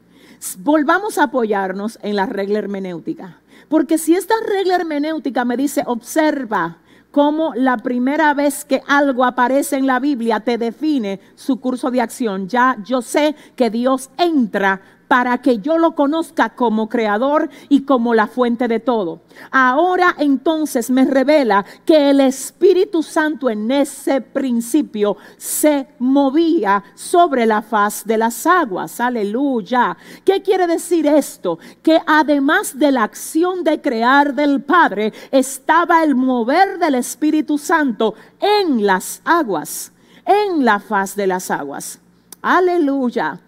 Volvamos 0.59 1.19
a 1.19 1.25
apoyarnos 1.25 1.99
en 2.03 2.17
la 2.17 2.27
regla 2.27 2.59
hermenéutica. 2.59 3.41
Porque 3.69 3.99
si 3.99 4.15
esta 4.15 4.35
regla 4.47 4.77
hermenéutica 4.77 5.45
me 5.45 5.57
dice, 5.57 5.83
observa 5.87 6.79
cómo 7.11 7.53
la 7.55 7.79
primera 7.79 8.35
vez 8.35 8.65
que 8.65 8.83
algo 8.87 9.25
aparece 9.25 9.77
en 9.77 9.87
la 9.87 9.99
Biblia 9.99 10.41
te 10.41 10.59
define 10.59 11.21
su 11.35 11.61
curso 11.61 11.91
de 11.91 12.00
acción, 12.00 12.49
ya 12.49 12.77
yo 12.85 13.03
sé 13.03 13.35
que 13.57 13.71
Dios 13.71 14.11
entra 14.19 14.81
para 15.09 15.38
que 15.38 15.59
yo 15.59 15.79
lo 15.79 15.95
conozca 15.95 16.50
como 16.50 16.88
creador 16.88 17.49
y 17.69 17.83
como 17.83 18.15
la 18.15 18.27
fuente 18.27 18.69
de 18.69 18.79
todo. 18.79 19.21
Ahora 19.50 20.15
entonces 20.19 20.91
me 20.91 21.05
revela 21.05 21.65
que 21.85 22.11
el 22.11 22.21
Espíritu 22.21 23.03
Santo 23.03 23.49
en 23.49 23.71
ese 23.71 24.21
principio 24.21 25.17
se 25.38 25.88
movía 25.99 26.85
sobre 26.95 27.47
la 27.47 27.62
faz 27.62 28.05
de 28.05 28.19
las 28.19 28.47
aguas. 28.47 29.00
Aleluya. 29.00 29.97
¿Qué 30.25 30.43
quiere 30.43 30.67
decir 30.67 31.07
esto? 31.07 31.59
Que 31.83 32.00
además 32.07 32.79
de 32.79 32.93
la 32.93 33.05
acción 33.05 33.65
de 33.65 33.81
crear 33.81 34.35
del 34.35 34.62
Padre, 34.62 35.12
estaba 35.31 36.05
el 36.05 36.15
mover 36.15 36.79
del 36.79 36.97
Espíritu 36.97 37.57
Santo 37.57 38.15
en 38.41 38.85
las 38.87 39.23
aguas, 39.25 39.93
en 40.27 40.65
la 40.65 40.79
faz 40.79 41.17
de 41.17 41.27
las 41.27 41.50
aguas. 41.50 42.00
Aleluya. 42.43 43.41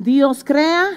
Dios 0.00 0.44
crea, 0.44 0.88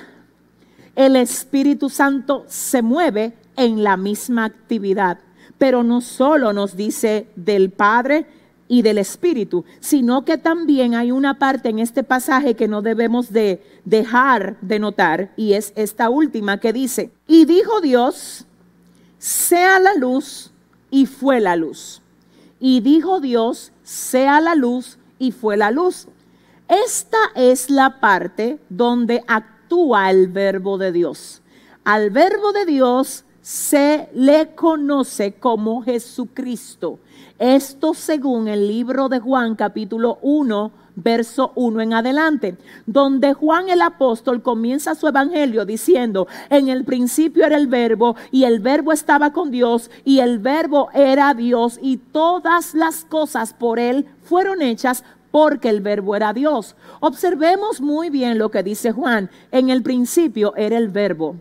el 0.95 1.17
Espíritu 1.17 1.89
Santo 1.89 2.45
se 2.47 2.81
mueve 2.81 3.33
en 3.57 3.83
la 3.83 3.97
misma 3.97 4.45
actividad, 4.45 5.19
pero 5.57 5.83
no 5.83 5.99
solo 5.99 6.53
nos 6.53 6.77
dice 6.77 7.27
del 7.35 7.69
Padre 7.69 8.25
y 8.69 8.81
del 8.81 8.97
Espíritu, 8.97 9.65
sino 9.81 10.23
que 10.23 10.37
también 10.37 10.95
hay 10.95 11.11
una 11.11 11.37
parte 11.37 11.67
en 11.67 11.79
este 11.79 12.03
pasaje 12.03 12.53
que 12.53 12.69
no 12.69 12.81
debemos 12.81 13.33
de 13.33 13.61
dejar 13.83 14.55
de 14.61 14.79
notar 14.79 15.33
y 15.35 15.51
es 15.51 15.73
esta 15.75 16.09
última 16.09 16.61
que 16.61 16.71
dice, 16.71 17.11
y 17.27 17.43
dijo 17.43 17.81
Dios, 17.81 18.45
sea 19.17 19.81
la 19.81 19.95
luz 19.95 20.49
y 20.89 21.07
fue 21.07 21.41
la 21.41 21.57
luz. 21.57 22.01
Y 22.57 22.79
dijo 22.79 23.19
Dios, 23.19 23.73
sea 23.83 24.39
la 24.39 24.55
luz 24.55 24.97
y 25.19 25.33
fue 25.33 25.57
la 25.57 25.71
luz. 25.71 26.07
Esta 26.73 27.19
es 27.35 27.69
la 27.69 27.99
parte 27.99 28.59
donde 28.67 29.23
actúa 29.27 30.09
el 30.09 30.27
verbo 30.27 30.79
de 30.79 30.91
Dios. 30.91 31.43
Al 31.83 32.09
verbo 32.09 32.51
de 32.51 32.65
Dios 32.65 33.25
se 33.41 34.09
le 34.15 34.55
conoce 34.55 35.33
como 35.33 35.83
Jesucristo. 35.83 36.97
Esto 37.37 37.93
según 37.93 38.47
el 38.47 38.67
libro 38.67 39.07
de 39.07 39.19
Juan 39.19 39.55
capítulo 39.55 40.17
1, 40.23 40.71
verso 40.95 41.51
1 41.53 41.81
en 41.81 41.93
adelante, 41.93 42.57
donde 42.87 43.33
Juan 43.33 43.69
el 43.69 43.81
apóstol 43.81 44.41
comienza 44.41 44.95
su 44.95 45.07
evangelio 45.07 45.65
diciendo, 45.65 46.27
en 46.49 46.69
el 46.69 46.85
principio 46.85 47.45
era 47.45 47.57
el 47.57 47.67
verbo 47.67 48.15
y 48.31 48.45
el 48.45 48.61
verbo 48.61 48.91
estaba 48.93 49.31
con 49.31 49.51
Dios 49.51 49.91
y 50.05 50.19
el 50.19 50.39
verbo 50.39 50.89
era 50.95 51.35
Dios 51.35 51.77
y 51.81 51.97
todas 51.97 52.73
las 52.73 53.05
cosas 53.05 53.53
por 53.53 53.77
él 53.77 54.07
fueron 54.23 54.63
hechas 54.63 55.03
porque 55.33 55.69
el 55.69 55.81
verbo 55.81 56.15
era 56.15 56.31
Dios. 56.31 56.75
Observemos 56.99 57.81
muy 57.81 58.11
bien 58.11 58.37
lo 58.37 58.51
que 58.51 58.61
dice 58.61 58.91
Juan. 58.91 59.31
En 59.51 59.71
el 59.71 59.81
principio 59.81 60.55
era 60.55 60.77
el 60.77 60.89
verbo. 60.89 61.37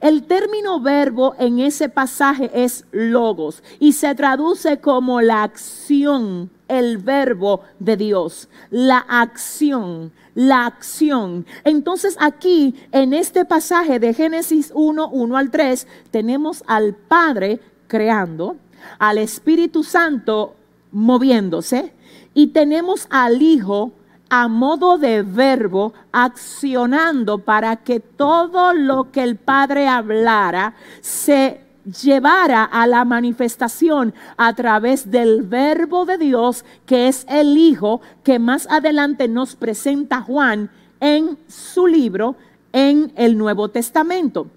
El 0.00 0.24
término 0.24 0.80
verbo 0.80 1.36
en 1.38 1.60
ese 1.60 1.88
pasaje 1.88 2.50
es 2.52 2.84
logos 2.90 3.62
y 3.78 3.92
se 3.92 4.16
traduce 4.16 4.80
como 4.80 5.20
la 5.20 5.44
acción, 5.44 6.50
el 6.66 6.98
verbo 6.98 7.60
de 7.78 7.96
Dios, 7.96 8.48
la 8.70 8.98
acción, 8.98 10.10
la 10.34 10.66
acción. 10.66 11.46
Entonces 11.62 12.16
aquí 12.18 12.74
en 12.90 13.12
este 13.12 13.44
pasaje 13.44 14.00
de 14.00 14.12
Génesis 14.12 14.72
1, 14.74 15.08
1 15.08 15.36
al 15.36 15.52
3, 15.52 15.86
tenemos 16.10 16.64
al 16.66 16.96
Padre 16.96 17.60
creando, 17.86 18.56
al 18.98 19.18
Espíritu 19.18 19.84
Santo 19.84 20.56
moviéndose, 20.90 21.92
y 22.34 22.48
tenemos 22.48 23.06
al 23.10 23.40
Hijo 23.40 23.92
a 24.28 24.48
modo 24.48 24.98
de 24.98 25.22
verbo 25.22 25.94
accionando 26.12 27.38
para 27.38 27.76
que 27.76 28.00
todo 28.00 28.72
lo 28.72 29.10
que 29.12 29.22
el 29.22 29.36
Padre 29.36 29.86
hablara 29.86 30.74
se 31.00 31.60
llevara 32.02 32.64
a 32.64 32.86
la 32.86 33.04
manifestación 33.04 34.14
a 34.36 34.54
través 34.54 35.10
del 35.10 35.42
verbo 35.42 36.06
de 36.06 36.18
Dios, 36.18 36.64
que 36.86 37.08
es 37.08 37.26
el 37.28 37.56
Hijo, 37.56 38.00
que 38.22 38.38
más 38.38 38.66
adelante 38.70 39.28
nos 39.28 39.54
presenta 39.54 40.22
Juan 40.22 40.70
en 41.00 41.38
su 41.46 41.86
libro 41.86 42.36
en 42.72 43.12
el 43.16 43.38
Nuevo 43.38 43.68
Testamento. 43.68 44.48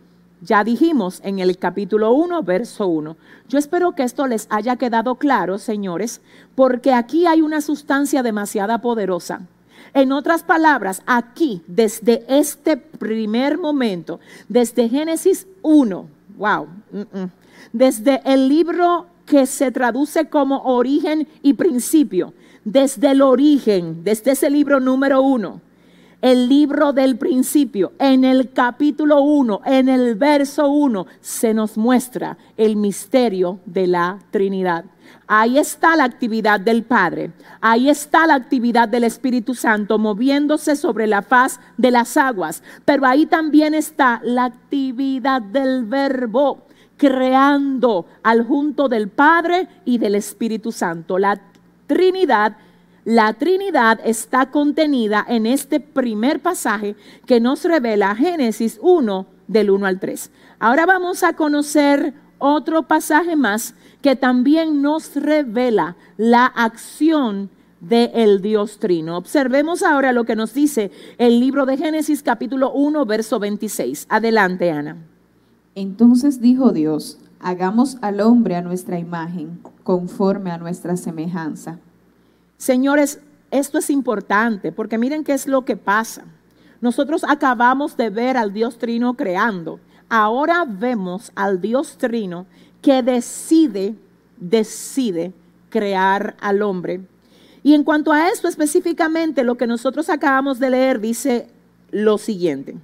Ya 0.41 0.63
dijimos 0.63 1.19
en 1.23 1.39
el 1.39 1.57
capítulo 1.57 2.13
1, 2.13 2.43
verso 2.43 2.87
1. 2.87 3.17
Yo 3.49 3.57
espero 3.57 3.93
que 3.93 4.03
esto 4.03 4.27
les 4.27 4.47
haya 4.51 4.75
quedado 4.75 5.15
claro, 5.15 5.57
señores, 5.57 6.21
porque 6.53 6.93
aquí 6.93 7.25
hay 7.25 7.41
una 7.41 7.61
sustancia 7.61 8.21
demasiado 8.21 8.79
poderosa. 8.79 9.41
En 9.93 10.11
otras 10.11 10.43
palabras, 10.43 11.01
aquí, 11.07 11.63
desde 11.65 12.23
este 12.27 12.77
primer 12.77 13.57
momento, 13.57 14.19
desde 14.47 14.89
Génesis 14.89 15.47
1, 15.63 16.07
wow, 16.37 16.67
desde 17.73 18.21
el 18.25 18.47
libro 18.47 19.07
que 19.25 19.47
se 19.47 19.71
traduce 19.71 20.29
como 20.29 20.61
origen 20.63 21.27
y 21.41 21.53
principio, 21.53 22.33
desde 22.63 23.11
el 23.11 23.21
origen, 23.23 24.03
desde 24.03 24.31
ese 24.31 24.49
libro 24.49 24.79
número 24.79 25.21
uno, 25.21 25.61
el 26.21 26.49
libro 26.49 26.93
del 26.93 27.17
principio, 27.17 27.93
en 27.99 28.23
el 28.23 28.51
capítulo 28.51 29.21
1, 29.21 29.61
en 29.65 29.87
el 29.89 30.15
verso 30.15 30.67
1, 30.69 31.05
se 31.21 31.53
nos 31.53 31.77
muestra 31.77 32.37
el 32.57 32.75
misterio 32.75 33.59
de 33.65 33.87
la 33.87 34.19
Trinidad. 34.31 34.85
Ahí 35.27 35.57
está 35.57 35.95
la 35.95 36.05
actividad 36.05 36.59
del 36.59 36.83
Padre, 36.83 37.31
ahí 37.61 37.89
está 37.89 38.25
la 38.25 38.35
actividad 38.35 38.89
del 38.89 39.03
Espíritu 39.03 39.53
Santo 39.53 39.99
moviéndose 39.99 40.75
sobre 40.75 41.05
la 41.05 41.21
faz 41.21 41.59
de 41.77 41.91
las 41.91 42.17
aguas, 42.17 42.63
pero 42.83 43.05
ahí 43.05 43.25
también 43.25 43.73
está 43.73 44.19
la 44.23 44.45
actividad 44.45 45.41
del 45.41 45.85
Verbo 45.85 46.63
creando 46.97 48.07
al 48.23 48.43
junto 48.43 48.89
del 48.89 49.07
Padre 49.09 49.67
y 49.85 49.99
del 49.99 50.15
Espíritu 50.15 50.71
Santo. 50.71 51.19
La 51.19 51.39
Trinidad 51.85 52.57
la 53.07 53.31
Trinidad 53.35 54.01
está 54.03 54.51
contenida 54.51 55.25
en 55.29 55.45
este 55.45 55.79
primer 55.79 56.41
pasaje 56.41 56.97
que 57.25 57.39
nos 57.39 57.63
revela 57.63 58.13
Génesis 58.15 58.79
1 58.81 59.25
del 59.47 59.71
1 59.71 59.85
al 59.85 60.01
3. 60.01 60.29
Ahora 60.59 60.85
vamos 60.85 61.23
a 61.23 61.31
conocer 61.31 62.13
otro 62.37 62.83
pasaje 62.83 63.37
más 63.37 63.75
que 64.01 64.17
también 64.17 64.81
nos 64.81 65.15
revela 65.15 65.95
la 66.17 66.47
acción 66.47 67.49
del 67.79 68.41
Dios 68.41 68.77
Trino. 68.77 69.15
Observemos 69.15 69.83
ahora 69.83 70.11
lo 70.11 70.25
que 70.25 70.35
nos 70.35 70.53
dice 70.53 70.91
el 71.17 71.39
libro 71.39 71.65
de 71.65 71.77
Génesis 71.77 72.21
capítulo 72.21 72.73
1 72.73 73.05
verso 73.05 73.39
26. 73.39 74.07
Adelante, 74.09 74.69
Ana. 74.69 74.97
Entonces 75.75 76.41
dijo 76.41 76.73
Dios, 76.73 77.19
hagamos 77.39 77.99
al 78.01 78.19
hombre 78.19 78.57
a 78.57 78.61
nuestra 78.61 78.99
imagen, 78.99 79.61
conforme 79.85 80.51
a 80.51 80.57
nuestra 80.57 80.97
semejanza 80.97 81.79
Señores, 82.57 83.19
esto 83.51 83.77
es 83.77 83.89
importante 83.89 84.71
porque 84.71 84.97
miren 84.97 85.23
qué 85.23 85.33
es 85.33 85.47
lo 85.47 85.63
que 85.63 85.77
pasa. 85.77 86.25
Nosotros 86.81 87.23
acabamos 87.27 87.97
de 87.97 88.09
ver 88.09 88.35
al 88.35 88.51
Dios 88.51 88.77
Trino 88.77 89.13
creando. 89.13 89.79
Ahora 90.09 90.65
vemos 90.67 91.31
al 91.35 91.61
Dios 91.61 91.97
Trino 91.97 92.45
que 92.81 93.03
decide, 93.03 93.95
decide 94.37 95.33
crear 95.69 96.35
al 96.41 96.61
hombre. 96.63 97.01
Y 97.61 97.73
en 97.73 97.83
cuanto 97.83 98.11
a 98.11 98.29
esto 98.29 98.47
específicamente, 98.47 99.43
lo 99.43 99.55
que 99.55 99.67
nosotros 99.67 100.09
acabamos 100.09 100.59
de 100.59 100.69
leer 100.69 100.99
dice 100.99 101.49
lo 101.91 102.17
siguiente. 102.17 102.77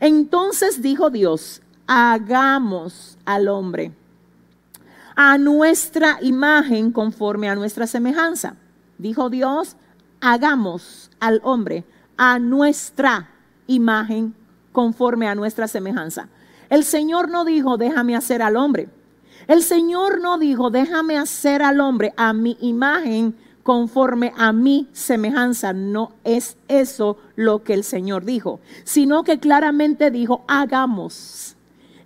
Entonces 0.00 0.82
dijo 0.82 1.10
Dios, 1.10 1.62
hagamos 1.86 3.16
al 3.24 3.48
hombre 3.48 3.92
a 5.14 5.38
nuestra 5.38 6.18
imagen 6.20 6.90
conforme 6.90 7.48
a 7.48 7.54
nuestra 7.54 7.86
semejanza 7.86 8.56
Dijo 8.98 9.30
Dios, 9.30 9.76
hagamos 10.20 11.10
al 11.20 11.40
hombre 11.44 11.84
a 12.16 12.38
nuestra 12.38 13.30
imagen 13.66 14.34
conforme 14.72 15.28
a 15.28 15.34
nuestra 15.34 15.68
semejanza. 15.68 16.28
El 16.70 16.84
Señor 16.84 17.28
no 17.28 17.44
dijo, 17.44 17.76
déjame 17.76 18.16
hacer 18.16 18.42
al 18.42 18.56
hombre. 18.56 18.88
El 19.46 19.62
Señor 19.62 20.20
no 20.20 20.38
dijo, 20.38 20.70
déjame 20.70 21.18
hacer 21.18 21.62
al 21.62 21.80
hombre 21.80 22.14
a 22.16 22.32
mi 22.32 22.56
imagen 22.60 23.36
conforme 23.62 24.32
a 24.36 24.52
mi 24.52 24.88
semejanza. 24.92 25.72
No 25.72 26.12
es 26.24 26.56
eso 26.68 27.18
lo 27.36 27.62
que 27.62 27.74
el 27.74 27.84
Señor 27.84 28.24
dijo, 28.24 28.60
sino 28.84 29.24
que 29.24 29.38
claramente 29.38 30.10
dijo, 30.10 30.44
hagamos 30.48 31.53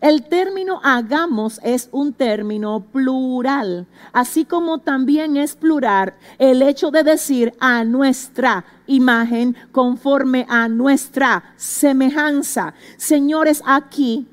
el 0.01 0.25
término 0.25 0.81
hagamos 0.85 1.61
es 1.63 1.89
un 1.91 2.13
término 2.13 2.81
plural, 2.81 3.87
así 4.13 4.45
como 4.45 4.79
también 4.79 5.37
es 5.37 5.57
plural 5.57 6.15
el 6.39 6.63
hecho 6.63 6.91
de 6.91 7.03
decir 7.03 7.53
a 7.59 7.85
nuestra 7.85 8.65
imagen 8.87 9.57
conforme 9.73 10.47
a 10.49 10.69
nuestra 10.69 11.53
semejanza. 11.57 12.75
Señores, 12.97 13.63
aquí, 13.67 14.29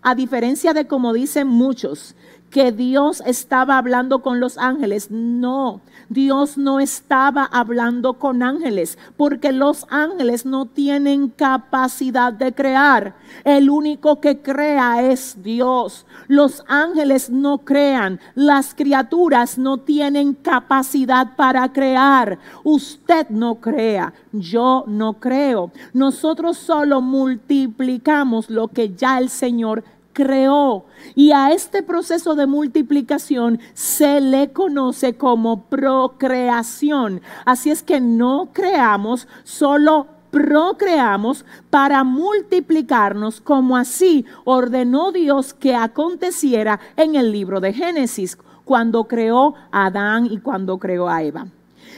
a 0.00 0.14
diferencia 0.14 0.72
de 0.72 0.86
como 0.86 1.12
dicen 1.12 1.48
muchos, 1.48 2.14
que 2.52 2.70
Dios 2.70 3.22
estaba 3.24 3.78
hablando 3.78 4.20
con 4.20 4.38
los 4.38 4.58
ángeles, 4.58 5.10
no. 5.10 5.80
Dios 6.10 6.58
no 6.58 6.80
estaba 6.80 7.44
hablando 7.44 8.18
con 8.18 8.42
ángeles, 8.42 8.98
porque 9.16 9.52
los 9.52 9.86
ángeles 9.88 10.44
no 10.44 10.66
tienen 10.66 11.28
capacidad 11.28 12.30
de 12.30 12.52
crear. 12.52 13.14
El 13.44 13.70
único 13.70 14.20
que 14.20 14.42
crea 14.42 15.02
es 15.02 15.42
Dios. 15.42 16.04
Los 16.28 16.62
ángeles 16.68 17.30
no 17.30 17.58
crean, 17.58 18.20
las 18.34 18.74
criaturas 18.74 19.56
no 19.56 19.78
tienen 19.78 20.34
capacidad 20.34 21.34
para 21.34 21.72
crear. 21.72 22.38
Usted 22.64 23.30
no 23.30 23.54
crea, 23.54 24.12
yo 24.32 24.84
no 24.86 25.14
creo. 25.14 25.72
Nosotros 25.94 26.58
solo 26.58 27.00
multiplicamos 27.00 28.50
lo 28.50 28.68
que 28.68 28.94
ya 28.94 29.18
el 29.18 29.30
Señor 29.30 29.82
creó. 30.12 30.86
Y 31.14 31.32
a 31.32 31.52
este 31.52 31.82
proceso 31.82 32.34
de 32.34 32.46
multiplicación 32.46 33.60
se 33.74 34.20
le 34.20 34.52
conoce 34.52 35.14
como 35.14 35.64
procreación. 35.64 37.20
Así 37.44 37.70
es 37.70 37.82
que 37.82 38.00
no 38.00 38.50
creamos, 38.52 39.28
solo 39.44 40.06
procreamos 40.30 41.44
para 41.68 42.04
multiplicarnos 42.04 43.40
como 43.40 43.76
así 43.76 44.24
ordenó 44.44 45.12
Dios 45.12 45.52
que 45.52 45.74
aconteciera 45.74 46.80
en 46.96 47.16
el 47.16 47.30
libro 47.30 47.60
de 47.60 47.74
Génesis, 47.74 48.38
cuando 48.64 49.04
creó 49.04 49.54
a 49.70 49.86
Adán 49.86 50.26
y 50.26 50.38
cuando 50.38 50.78
creó 50.78 51.08
a 51.08 51.22
Eva. 51.22 51.48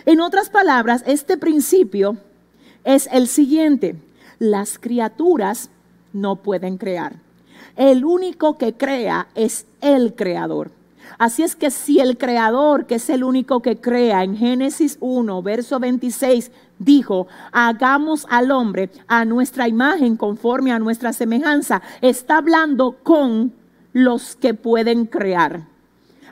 En 0.07 0.21
otras 0.21 0.51
palabras, 0.51 1.05
este 1.07 1.37
principio 1.37 2.17
es 2.83 3.09
el 3.13 3.29
siguiente. 3.29 3.97
Las 4.39 4.79
criaturas 4.79 5.71
no 6.13 6.37
pueden 6.37 6.77
crear. 6.77 7.24
El 7.77 8.05
único 8.05 8.59
que 8.59 8.75
crea 8.75 9.29
es 9.35 9.67
el 9.81 10.15
creador. 10.15 10.71
Así 11.19 11.43
es 11.43 11.55
que 11.55 11.71
si 11.71 12.01
el 12.01 12.19
creador, 12.19 12.87
que 12.87 12.97
es 12.97 13.09
el 13.09 13.23
único 13.23 13.61
que 13.61 13.77
crea, 13.77 14.25
en 14.25 14.37
Génesis 14.37 14.97
1, 15.01 15.43
verso 15.43 15.79
26, 15.79 16.51
dijo, 16.79 17.29
hagamos 17.53 18.27
al 18.31 18.51
hombre 18.51 18.91
a 19.07 19.25
nuestra 19.25 19.69
imagen 19.69 20.17
conforme 20.17 20.73
a 20.73 20.79
nuestra 20.79 21.13
semejanza, 21.13 21.83
está 22.01 22.39
hablando 22.39 22.97
con 23.03 23.53
los 23.93 24.35
que 24.37 24.55
pueden 24.55 25.07
crear. 25.07 25.63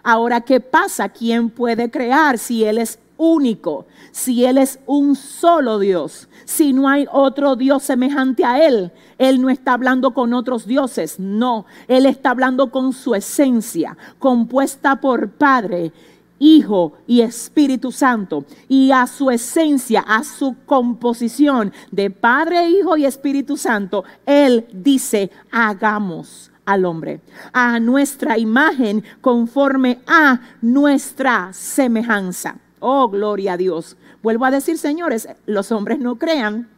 Ahora, 0.03 0.41
¿qué 0.41 0.59
pasa? 0.59 1.11
¿Quién 1.11 1.49
puede 1.49 1.91
crear 1.91 2.39
si 2.39 2.65
Él 2.65 2.79
es 2.79 2.99
único? 3.23 3.87
Si 4.11 4.45
Él 4.45 4.59
es 4.59 4.81
un 4.87 5.15
solo 5.15 5.79
Dios, 5.79 6.29
si 6.45 6.73
no 6.73 6.89
hay 6.89 7.07
otro 7.11 7.57
Dios 7.57 7.83
semejante 7.85 8.45
a 8.45 8.67
Él. 8.67 8.93
Él 9.19 9.41
no 9.41 9.49
está 9.49 9.75
hablando 9.75 10.13
con 10.13 10.35
otros 10.35 10.67
dioses, 10.67 11.19
no. 11.19 11.65
Él 11.89 12.07
está 12.07 12.31
hablando 12.31 12.71
con 12.71 12.93
su 12.93 13.15
esencia, 13.15 13.97
compuesta 14.19 15.01
por 15.01 15.31
Padre, 15.31 15.93
Hijo 16.39 16.95
y 17.07 17.21
Espíritu 17.21 17.93
Santo. 17.93 18.45
Y 18.69 18.91
a 18.91 19.07
su 19.07 19.31
esencia, 19.31 20.01
a 20.01 20.25
su 20.25 20.57
composición 20.67 21.73
de 21.93 22.11
Padre, 22.11 22.69
Hijo 22.69 22.97
y 22.97 23.07
Espíritu 23.07 23.57
Santo, 23.57 24.03
Él 24.27 24.67
dice, 24.73 25.31
hagamos 25.53 26.51
al 26.65 26.85
hombre, 26.85 27.21
a 27.53 27.79
nuestra 27.81 28.39
imagen 28.39 29.05
conforme 29.21 30.01
a 30.07 30.41
nuestra 30.61 31.53
semejanza. 31.53 32.57
Oh, 32.85 33.09
gloria 33.09 33.53
a 33.53 33.57
Dios. 33.57 33.97
Vuelvo 34.25 34.45
a 34.45 34.51
decir, 34.51 34.77
señores, 34.77 35.29
los 35.47 35.71
hombres 35.71 36.01
no 36.01 36.19
crean, 36.19 36.69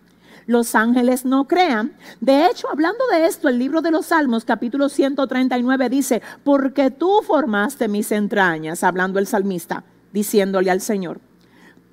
los 0.47 0.75
ángeles 0.75 1.25
no 1.25 1.49
crean. 1.49 1.95
De 2.21 2.47
hecho, 2.47 2.69
hablando 2.71 3.07
de 3.11 3.25
esto, 3.25 3.49
el 3.49 3.59
libro 3.59 3.81
de 3.81 3.91
los 3.91 4.07
Salmos, 4.07 4.45
capítulo 4.45 4.91
139, 4.91 5.89
dice, 5.89 6.21
porque 6.45 6.91
tú 6.91 7.23
formaste 7.27 7.89
mis 7.89 8.13
entrañas, 8.13 8.85
hablando 8.85 9.19
el 9.19 9.27
salmista, 9.27 9.85
diciéndole 10.13 10.71
al 10.71 10.83
Señor, 10.83 11.21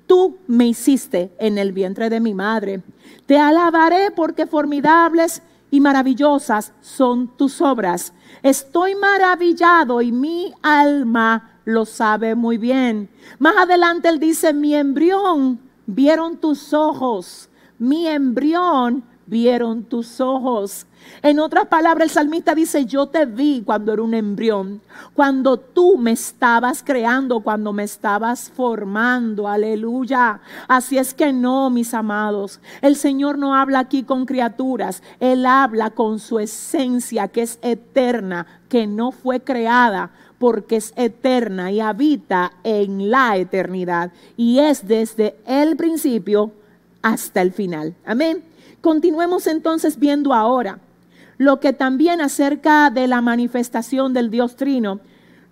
tú 0.06 0.36
me 0.46 0.66
hiciste 0.66 1.32
en 1.38 1.56
el 1.56 1.72
vientre 1.72 2.10
de 2.10 2.20
mi 2.20 2.34
madre. 2.34 2.82
Te 3.24 3.38
alabaré 3.38 4.10
porque 4.10 4.46
formidables 4.46 5.40
y 5.70 5.80
maravillosas 5.80 6.74
son 6.82 7.34
tus 7.38 7.62
obras. 7.62 8.12
Estoy 8.42 8.94
maravillado 8.94 10.02
y 10.02 10.12
mi 10.12 10.52
alma 10.60 11.51
lo 11.64 11.84
sabe 11.84 12.34
muy 12.34 12.58
bien. 12.58 13.08
Más 13.38 13.56
adelante 13.56 14.08
él 14.08 14.18
dice, 14.18 14.52
mi 14.52 14.74
embrión 14.74 15.60
vieron 15.86 16.36
tus 16.36 16.72
ojos, 16.72 17.48
mi 17.78 18.06
embrión 18.06 19.04
vieron 19.26 19.84
tus 19.84 20.20
ojos. 20.20 20.86
En 21.22 21.38
otras 21.38 21.66
palabras, 21.66 22.08
el 22.08 22.14
salmista 22.14 22.54
dice, 22.54 22.84
yo 22.84 23.06
te 23.06 23.26
vi 23.26 23.62
cuando 23.64 23.92
era 23.92 24.02
un 24.02 24.14
embrión, 24.14 24.82
cuando 25.14 25.56
tú 25.56 25.96
me 25.96 26.12
estabas 26.12 26.82
creando, 26.82 27.40
cuando 27.40 27.72
me 27.72 27.84
estabas 27.84 28.50
formando, 28.50 29.48
aleluya. 29.48 30.40
Así 30.68 30.98
es 30.98 31.14
que 31.14 31.32
no, 31.32 31.70
mis 31.70 31.94
amados, 31.94 32.60
el 32.80 32.96
Señor 32.96 33.38
no 33.38 33.54
habla 33.54 33.80
aquí 33.80 34.02
con 34.02 34.26
criaturas, 34.26 35.02
Él 35.18 35.46
habla 35.46 35.90
con 35.90 36.18
su 36.18 36.38
esencia 36.38 37.28
que 37.28 37.42
es 37.42 37.58
eterna, 37.62 38.46
que 38.68 38.86
no 38.86 39.12
fue 39.12 39.40
creada 39.42 40.10
porque 40.42 40.74
es 40.74 40.92
eterna 40.96 41.70
y 41.70 41.78
habita 41.78 42.54
en 42.64 43.12
la 43.12 43.36
eternidad 43.36 44.10
y 44.36 44.58
es 44.58 44.88
desde 44.88 45.36
el 45.46 45.76
principio 45.76 46.50
hasta 47.00 47.42
el 47.42 47.52
final. 47.52 47.94
Amén. 48.04 48.42
Continuemos 48.80 49.46
entonces 49.46 50.00
viendo 50.00 50.34
ahora 50.34 50.80
lo 51.38 51.60
que 51.60 51.72
también 51.72 52.20
acerca 52.20 52.90
de 52.90 53.06
la 53.06 53.20
manifestación 53.20 54.14
del 54.14 54.32
Dios 54.32 54.56
Trino 54.56 54.98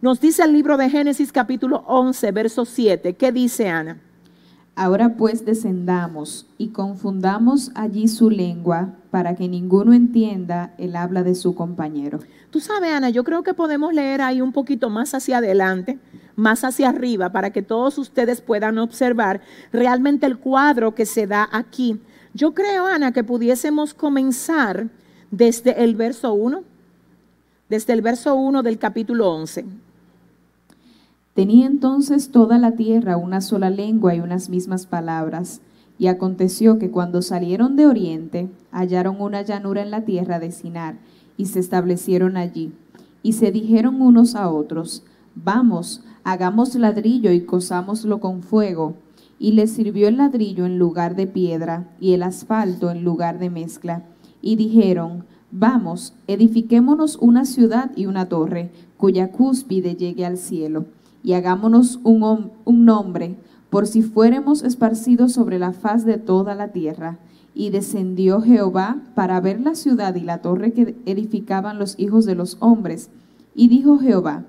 nos 0.01 0.21
dice 0.21 0.43
el 0.43 0.55
libro 0.55 0.77
de 0.77 0.91
Génesis 0.91 1.31
capítulo 1.31 1.85
11, 1.87 2.33
verso 2.33 2.65
7. 2.65 3.15
¿Qué 3.15 3.31
dice 3.31 3.69
Ana? 3.69 3.97
Ahora 4.81 5.11
pues 5.19 5.45
descendamos 5.45 6.47
y 6.57 6.69
confundamos 6.69 7.71
allí 7.75 8.09
su 8.09 8.31
lengua 8.31 8.95
para 9.11 9.35
que 9.35 9.47
ninguno 9.47 9.93
entienda 9.93 10.73
el 10.79 10.97
habla 10.97 11.23
de 11.23 11.35
su 11.35 11.55
compañero. 11.55 12.21
Tú 12.49 12.61
sabes, 12.61 12.91
Ana, 12.91 13.11
yo 13.11 13.23
creo 13.23 13.43
que 13.43 13.53
podemos 13.53 13.93
leer 13.93 14.23
ahí 14.23 14.41
un 14.41 14.53
poquito 14.53 14.89
más 14.89 15.13
hacia 15.13 15.37
adelante, 15.37 15.99
más 16.35 16.65
hacia 16.65 16.89
arriba, 16.89 17.31
para 17.31 17.51
que 17.51 17.61
todos 17.61 17.99
ustedes 17.99 18.41
puedan 18.41 18.79
observar 18.79 19.43
realmente 19.71 20.25
el 20.25 20.39
cuadro 20.39 20.95
que 20.95 21.05
se 21.05 21.27
da 21.27 21.47
aquí. 21.53 22.01
Yo 22.33 22.55
creo, 22.55 22.87
Ana, 22.87 23.13
que 23.13 23.23
pudiésemos 23.23 23.93
comenzar 23.93 24.89
desde 25.31 25.85
el 25.85 25.95
verso 25.95 26.33
1, 26.33 26.65
desde 27.69 27.93
el 27.93 28.01
verso 28.01 28.35
1 28.35 28.63
del 28.63 28.79
capítulo 28.79 29.31
11. 29.31 29.67
Tenía 31.41 31.67
entonces 31.67 32.33
toda 32.33 32.59
la 32.59 32.73
tierra 32.73 33.17
una 33.17 33.41
sola 33.41 33.71
lengua 33.71 34.15
y 34.15 34.21
unas 34.21 34.51
mismas 34.51 34.85
palabras. 34.85 35.63
Y 35.99 36.09
aconteció 36.09 36.79
que 36.79 36.91
cuando 36.91 37.23
salieron 37.23 37.77
de 37.77 37.87
oriente, 37.87 38.51
hallaron 38.71 39.19
una 39.23 39.41
llanura 39.41 39.81
en 39.81 39.91
la 39.91 40.05
tierra 40.05 40.39
de 40.39 40.53
Sinar, 40.53 40.99
y 41.39 41.47
se 41.47 41.59
establecieron 41.59 42.37
allí. 42.37 42.75
Y 43.23 43.33
se 43.33 43.53
dijeron 43.53 44.03
unos 44.03 44.35
a 44.35 44.51
otros, 44.51 45.03
Vamos, 45.35 46.05
hagamos 46.25 46.75
ladrillo 46.75 47.33
y 47.33 47.47
cosámoslo 47.47 48.21
con 48.21 48.43
fuego. 48.43 48.97
Y 49.39 49.53
les 49.53 49.73
sirvió 49.73 50.09
el 50.09 50.19
ladrillo 50.19 50.67
en 50.67 50.79
lugar 50.79 51.17
de 51.17 51.27
piedra, 51.27 51.89
y 51.99 52.13
el 52.13 52.23
asfalto 52.23 52.91
en 52.91 53.03
lugar 53.03 53.39
de 53.39 53.49
mezcla. 53.49 54.05
Y 54.43 54.57
dijeron, 54.57 55.25
Vamos, 55.51 56.13
edifiquémonos 56.27 57.17
una 57.17 57.47
ciudad 57.47 57.93
y 57.97 58.05
una 58.05 58.29
torre, 58.29 58.71
cuya 58.99 59.33
cúspide 59.33 59.97
llegue 59.97 60.27
al 60.27 60.37
cielo 60.37 60.85
y 61.23 61.35
hagámonos 61.35 62.01
un, 62.03 62.51
un 62.65 62.85
nombre, 62.85 63.37
por 63.71 63.87
si 63.87 64.03
fuéramos 64.03 64.63
esparcidos 64.63 65.33
sobre 65.33 65.59
la 65.59 65.73
faz 65.73 66.05
de 66.05 66.19
toda 66.19 66.55
la 66.55 66.69
tierra. 66.69 67.19
Y 67.55 67.71
descendió 67.71 68.41
Jehová 68.41 68.99
para 69.15 69.41
ver 69.41 69.61
la 69.61 69.75
ciudad 69.75 70.15
y 70.15 70.21
la 70.21 70.39
torre 70.39 70.73
que 70.73 70.97
edificaban 71.07 71.79
los 71.79 71.99
hijos 71.99 72.25
de 72.25 72.35
los 72.35 72.57
hombres. 72.61 73.11
Y 73.55 73.69
dijo 73.69 73.99
Jehová, 73.99 74.45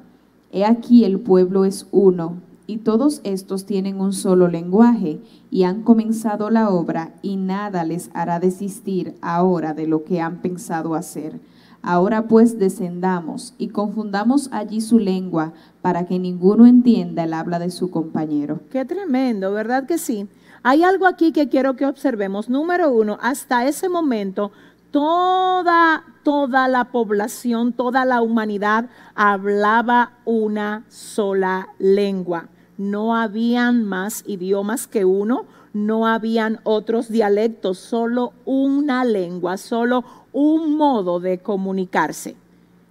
He 0.51 0.65
aquí 0.65 1.05
el 1.05 1.19
pueblo 1.19 1.65
es 1.65 1.88
uno, 1.91 2.38
y 2.67 2.77
todos 2.77 3.21
estos 3.23 3.65
tienen 3.65 3.99
un 3.99 4.13
solo 4.13 4.47
lenguaje, 4.47 5.19
y 5.49 5.63
han 5.63 5.84
comenzado 5.84 6.49
la 6.49 6.69
obra, 6.69 7.13
y 7.21 7.38
nada 7.38 7.84
les 7.84 8.10
hará 8.13 8.39
desistir 8.39 9.15
ahora 9.21 9.73
de 9.73 9.88
lo 9.88 10.03
que 10.03 10.21
han 10.21 10.41
pensado 10.41 10.95
hacer. 10.95 11.39
Ahora 11.84 12.28
pues 12.28 12.60
descendamos 12.60 13.56
y 13.58 13.70
confundamos 13.70 14.50
allí 14.52 14.82
su 14.82 15.00
lengua 15.00 15.54
para 15.82 16.06
que 16.06 16.20
ninguno 16.20 16.65
entienda 16.67 17.24
el 17.24 17.34
habla 17.34 17.58
de 17.58 17.72
su 17.72 17.89
compañero. 17.89 18.60
Qué 18.70 18.86
tremendo, 18.86 19.52
¿verdad 19.52 19.86
que 19.86 19.98
sí? 19.98 20.28
Hay 20.63 20.84
algo 20.84 21.08
aquí 21.08 21.32
que 21.32 21.50
quiero 21.50 21.76
que 21.76 21.88
observemos. 21.88 22.50
Número 22.50 22.91
uno, 22.91 23.17
hasta 23.20 23.65
ese 23.65 23.89
momento 23.89 24.52
toda, 24.91 26.04
toda 26.24 26.67
la 26.67 26.91
población, 26.91 27.74
toda 27.74 28.06
la 28.06 28.22
humanidad 28.22 28.89
hablaba 29.15 30.13
una 30.26 30.86
sola 30.89 31.70
lengua. 31.80 32.50
No 32.78 33.15
habían 33.15 33.84
más 33.84 34.24
idiomas 34.28 34.88
que 34.88 35.06
uno, 35.06 35.46
no 35.74 36.06
habían 36.06 36.60
otros 36.63 37.10
dialectos, 37.10 37.78
solo 37.80 38.34
una 38.46 39.06
lengua, 39.06 39.58
solo 39.58 40.04
un 40.34 40.78
modo 40.78 41.20
de 41.20 41.39
comunicarse. 41.39 42.36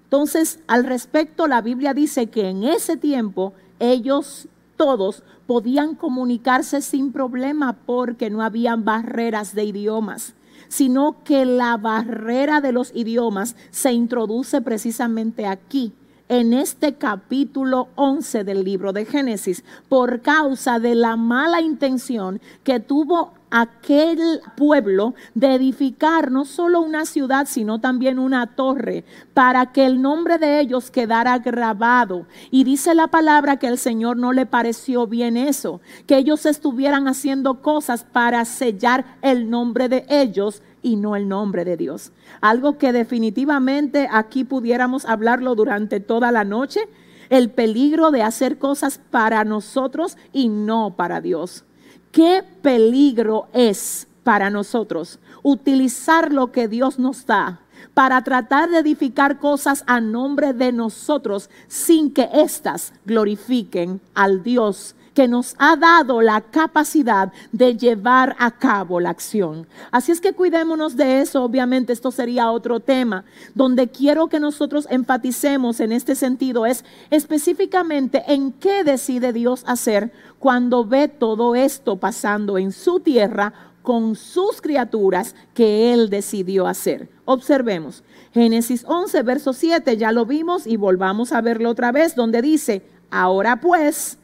Entonces, 0.04 0.60
al 0.66 0.84
respecto, 0.84 1.46
la 1.46 1.62
Biblia 1.62 1.94
dice 1.94 2.26
que 2.26 2.48
en 2.48 2.64
ese 2.64 2.96
tiempo 2.96 3.52
ellos 3.78 4.48
todos 4.76 5.22
podían 5.46 5.94
comunicarse 5.94 6.80
sin 6.80 7.12
problema 7.12 7.78
porque 7.86 8.30
no 8.30 8.42
habían 8.42 8.84
barreras 8.84 9.54
de 9.54 9.64
idiomas, 9.64 10.34
sino 10.68 11.22
que 11.24 11.44
la 11.44 11.76
barrera 11.76 12.60
de 12.60 12.72
los 12.72 12.92
idiomas 12.94 13.56
se 13.70 13.92
introduce 13.92 14.60
precisamente 14.60 15.46
aquí, 15.46 15.92
en 16.30 16.52
este 16.52 16.94
capítulo 16.94 17.88
11 17.96 18.44
del 18.44 18.62
libro 18.62 18.92
de 18.92 19.04
Génesis, 19.04 19.64
por 19.88 20.22
causa 20.22 20.78
de 20.78 20.94
la 20.94 21.16
mala 21.16 21.60
intención 21.60 22.40
que 22.62 22.78
tuvo 22.78 23.32
aquel 23.50 24.40
pueblo 24.56 25.14
de 25.34 25.56
edificar 25.56 26.30
no 26.30 26.44
solo 26.44 26.82
una 26.82 27.04
ciudad, 27.04 27.48
sino 27.48 27.80
también 27.80 28.20
una 28.20 28.54
torre, 28.54 29.04
para 29.34 29.72
que 29.72 29.86
el 29.86 30.00
nombre 30.00 30.38
de 30.38 30.60
ellos 30.60 30.92
quedara 30.92 31.36
grabado. 31.38 32.28
Y 32.52 32.62
dice 32.62 32.94
la 32.94 33.08
palabra 33.08 33.56
que 33.56 33.66
el 33.66 33.76
Señor 33.76 34.16
no 34.16 34.32
le 34.32 34.46
pareció 34.46 35.08
bien 35.08 35.36
eso, 35.36 35.80
que 36.06 36.16
ellos 36.16 36.46
estuvieran 36.46 37.08
haciendo 37.08 37.60
cosas 37.60 38.04
para 38.04 38.44
sellar 38.44 39.18
el 39.20 39.50
nombre 39.50 39.88
de 39.88 40.06
ellos 40.08 40.62
y 40.82 40.96
no 40.96 41.16
el 41.16 41.28
nombre 41.28 41.64
de 41.64 41.76
Dios. 41.76 42.12
Algo 42.40 42.78
que 42.78 42.92
definitivamente 42.92 44.08
aquí 44.10 44.44
pudiéramos 44.44 45.04
hablarlo 45.04 45.54
durante 45.54 46.00
toda 46.00 46.32
la 46.32 46.44
noche, 46.44 46.80
el 47.28 47.50
peligro 47.50 48.10
de 48.10 48.22
hacer 48.22 48.58
cosas 48.58 49.00
para 49.10 49.44
nosotros 49.44 50.16
y 50.32 50.48
no 50.48 50.94
para 50.96 51.20
Dios. 51.20 51.64
¿Qué 52.12 52.42
peligro 52.62 53.48
es 53.52 54.08
para 54.24 54.50
nosotros 54.50 55.18
utilizar 55.42 56.32
lo 56.32 56.52
que 56.52 56.68
Dios 56.68 56.98
nos 56.98 57.26
da 57.26 57.60
para 57.94 58.22
tratar 58.22 58.70
de 58.70 58.78
edificar 58.78 59.38
cosas 59.38 59.84
a 59.86 60.00
nombre 60.00 60.52
de 60.52 60.72
nosotros 60.72 61.50
sin 61.66 62.12
que 62.12 62.28
éstas 62.32 62.92
glorifiquen 63.04 64.00
al 64.14 64.42
Dios 64.42 64.94
que 65.20 65.28
nos 65.28 65.54
ha 65.58 65.76
dado 65.76 66.22
la 66.22 66.40
capacidad 66.40 67.30
de 67.52 67.76
llevar 67.76 68.34
a 68.38 68.52
cabo 68.52 69.00
la 69.00 69.10
acción. 69.10 69.66
Así 69.90 70.12
es 70.12 70.18
que 70.22 70.32
cuidémonos 70.32 70.96
de 70.96 71.20
eso, 71.20 71.44
obviamente 71.44 71.92
esto 71.92 72.10
sería 72.10 72.50
otro 72.50 72.80
tema, 72.80 73.26
donde 73.54 73.88
quiero 73.88 74.28
que 74.28 74.40
nosotros 74.40 74.88
enfaticemos 74.88 75.80
en 75.80 75.92
este 75.92 76.14
sentido 76.14 76.64
es 76.64 76.86
específicamente 77.10 78.24
en 78.28 78.50
qué 78.52 78.82
decide 78.82 79.34
Dios 79.34 79.62
hacer 79.66 80.10
cuando 80.38 80.86
ve 80.86 81.08
todo 81.08 81.54
esto 81.54 81.96
pasando 81.96 82.56
en 82.56 82.72
su 82.72 83.00
tierra 83.00 83.52
con 83.82 84.16
sus 84.16 84.62
criaturas 84.62 85.34
que 85.52 85.92
Él 85.92 86.08
decidió 86.08 86.66
hacer. 86.66 87.10
Observemos. 87.26 88.04
Génesis 88.32 88.86
11, 88.88 89.22
verso 89.22 89.52
7, 89.52 89.98
ya 89.98 90.12
lo 90.12 90.24
vimos 90.24 90.66
y 90.66 90.78
volvamos 90.78 91.32
a 91.32 91.42
verlo 91.42 91.68
otra 91.68 91.92
vez, 91.92 92.14
donde 92.14 92.40
dice, 92.40 92.88
ahora 93.10 93.60
pues, 93.60 94.16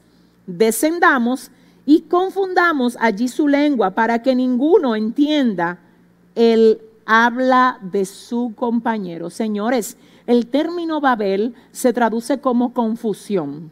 descendamos 0.47 1.51
y 1.85 2.03
confundamos 2.03 2.97
allí 3.01 3.29
su 3.29 3.49
lengua 3.49 3.93
para 3.93 4.23
que 4.23 4.35
ninguno 4.35 4.97
entienda 4.97 5.79
el 6.35 6.81
habla 7.07 7.79
de 7.81 8.05
su 8.05 8.53
compañero. 8.57 9.31
Señores, 9.31 9.97
el 10.27 10.49
término 10.49 11.01
Babel 11.01 11.55
se 11.71 11.93
traduce 11.93 12.41
como 12.41 12.73
confusión. 12.73 13.71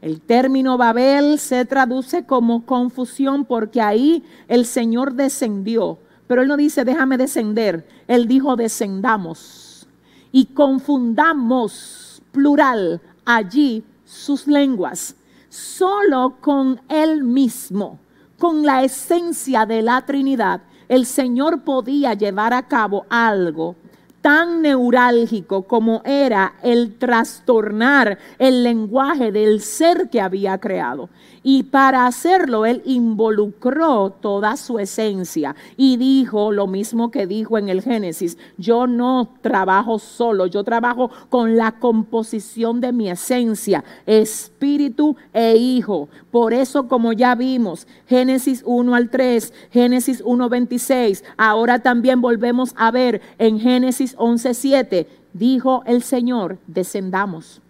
El 0.00 0.20
término 0.20 0.78
Babel 0.78 1.38
se 1.38 1.64
traduce 1.64 2.24
como 2.24 2.64
confusión 2.64 3.44
porque 3.44 3.80
ahí 3.80 4.22
el 4.48 4.64
Señor 4.64 5.14
descendió. 5.14 5.98
Pero 6.28 6.42
Él 6.42 6.48
no 6.48 6.56
dice 6.56 6.84
déjame 6.84 7.18
descender. 7.18 7.86
Él 8.06 8.28
dijo 8.28 8.54
descendamos 8.54 9.88
y 10.30 10.46
confundamos, 10.46 12.22
plural, 12.30 13.00
allí 13.24 13.82
sus 14.04 14.46
lenguas 14.46 15.16
solo 15.50 16.36
con 16.40 16.80
Él 16.88 17.24
mismo, 17.24 17.98
con 18.38 18.64
la 18.64 18.82
esencia 18.82 19.66
de 19.66 19.82
la 19.82 20.06
Trinidad, 20.06 20.62
el 20.88 21.04
Señor 21.04 21.62
podía 21.62 22.14
llevar 22.14 22.54
a 22.54 22.66
cabo 22.66 23.04
algo 23.10 23.76
tan 24.20 24.62
neurálgico 24.62 25.62
como 25.62 26.02
era 26.04 26.54
el 26.62 26.96
trastornar 26.98 28.18
el 28.38 28.62
lenguaje 28.62 29.32
del 29.32 29.60
ser 29.60 30.10
que 30.10 30.20
había 30.20 30.58
creado. 30.58 31.08
Y 31.42 31.62
para 31.64 32.06
hacerlo, 32.06 32.66
él 32.66 32.82
involucró 32.84 34.10
toda 34.10 34.56
su 34.56 34.78
esencia 34.78 35.56
y 35.76 35.96
dijo 35.96 36.52
lo 36.52 36.66
mismo 36.66 37.10
que 37.10 37.26
dijo 37.26 37.56
en 37.56 37.70
el 37.70 37.80
Génesis, 37.80 38.36
yo 38.58 38.86
no 38.86 39.36
trabajo 39.40 39.98
solo, 39.98 40.46
yo 40.46 40.64
trabajo 40.64 41.10
con 41.30 41.56
la 41.56 41.78
composición 41.78 42.82
de 42.82 42.92
mi 42.92 43.08
esencia, 43.08 43.84
espíritu 44.04 45.16
e 45.32 45.56
hijo. 45.56 46.10
Por 46.30 46.54
eso, 46.54 46.86
como 46.86 47.12
ya 47.12 47.34
vimos, 47.34 47.86
Génesis 48.06 48.62
1 48.64 48.94
al 48.94 49.10
3, 49.10 49.52
Génesis 49.70 50.22
1, 50.24 50.48
26, 50.48 51.24
ahora 51.36 51.80
también 51.80 52.20
volvemos 52.20 52.72
a 52.76 52.90
ver 52.90 53.20
en 53.38 53.58
Génesis 53.58 54.14
11, 54.16 54.54
7, 54.54 55.08
dijo 55.32 55.82
el 55.86 56.02
Señor, 56.02 56.58
descendamos 56.66 57.60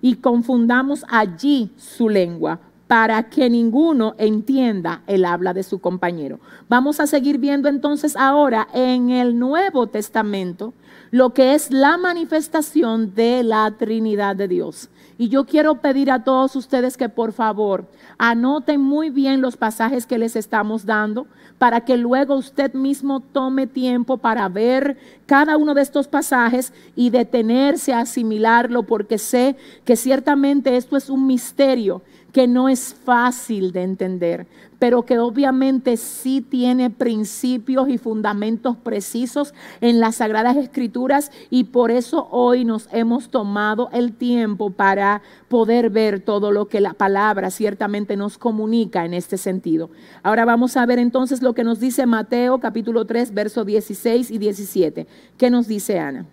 y 0.00 0.16
confundamos 0.16 1.04
allí 1.08 1.70
su 1.76 2.08
lengua 2.08 2.58
para 2.88 3.30
que 3.30 3.48
ninguno 3.48 4.14
entienda 4.18 5.02
el 5.06 5.24
habla 5.24 5.54
de 5.54 5.62
su 5.62 5.78
compañero. 5.78 6.40
Vamos 6.68 7.00
a 7.00 7.06
seguir 7.06 7.38
viendo 7.38 7.68
entonces 7.68 8.16
ahora 8.16 8.68
en 8.74 9.10
el 9.10 9.38
Nuevo 9.38 9.86
Testamento 9.86 10.74
lo 11.10 11.30
que 11.30 11.54
es 11.54 11.70
la 11.70 11.96
manifestación 11.96 13.14
de 13.14 13.44
la 13.44 13.70
Trinidad 13.78 14.34
de 14.36 14.48
Dios. 14.48 14.90
Y 15.22 15.28
yo 15.28 15.44
quiero 15.44 15.76
pedir 15.76 16.10
a 16.10 16.24
todos 16.24 16.56
ustedes 16.56 16.96
que 16.96 17.08
por 17.08 17.32
favor 17.32 17.86
anoten 18.18 18.80
muy 18.80 19.08
bien 19.08 19.40
los 19.40 19.56
pasajes 19.56 20.04
que 20.04 20.18
les 20.18 20.34
estamos 20.34 20.84
dando 20.84 21.28
para 21.58 21.82
que 21.82 21.96
luego 21.96 22.34
usted 22.34 22.74
mismo 22.74 23.20
tome 23.20 23.68
tiempo 23.68 24.18
para 24.18 24.48
ver 24.48 24.98
cada 25.26 25.56
uno 25.56 25.74
de 25.74 25.82
estos 25.82 26.08
pasajes 26.08 26.72
y 26.96 27.10
detenerse 27.10 27.92
a 27.92 28.00
asimilarlo, 28.00 28.82
porque 28.82 29.16
sé 29.16 29.54
que 29.84 29.94
ciertamente 29.94 30.76
esto 30.76 30.96
es 30.96 31.08
un 31.08 31.24
misterio 31.24 32.02
que 32.32 32.48
no 32.48 32.68
es 32.68 32.94
fácil 32.94 33.72
de 33.72 33.82
entender, 33.82 34.46
pero 34.78 35.02
que 35.02 35.18
obviamente 35.18 35.96
sí 35.96 36.40
tiene 36.40 36.90
principios 36.90 37.88
y 37.88 37.98
fundamentos 37.98 38.76
precisos 38.76 39.54
en 39.80 40.00
las 40.00 40.16
Sagradas 40.16 40.56
Escrituras 40.56 41.30
y 41.50 41.64
por 41.64 41.90
eso 41.90 42.26
hoy 42.30 42.64
nos 42.64 42.88
hemos 42.90 43.28
tomado 43.28 43.90
el 43.92 44.14
tiempo 44.14 44.70
para 44.70 45.22
poder 45.48 45.90
ver 45.90 46.20
todo 46.20 46.50
lo 46.50 46.66
que 46.68 46.80
la 46.80 46.94
palabra 46.94 47.50
ciertamente 47.50 48.16
nos 48.16 48.38
comunica 48.38 49.04
en 49.04 49.14
este 49.14 49.36
sentido. 49.36 49.90
Ahora 50.22 50.44
vamos 50.44 50.76
a 50.76 50.86
ver 50.86 50.98
entonces 50.98 51.42
lo 51.42 51.52
que 51.52 51.64
nos 51.64 51.80
dice 51.80 52.06
Mateo 52.06 52.58
capítulo 52.58 53.04
3, 53.04 53.34
versos 53.34 53.66
16 53.66 54.30
y 54.30 54.38
17. 54.38 55.06
¿Qué 55.36 55.50
nos 55.50 55.68
dice 55.68 55.98
Ana? 55.98 56.26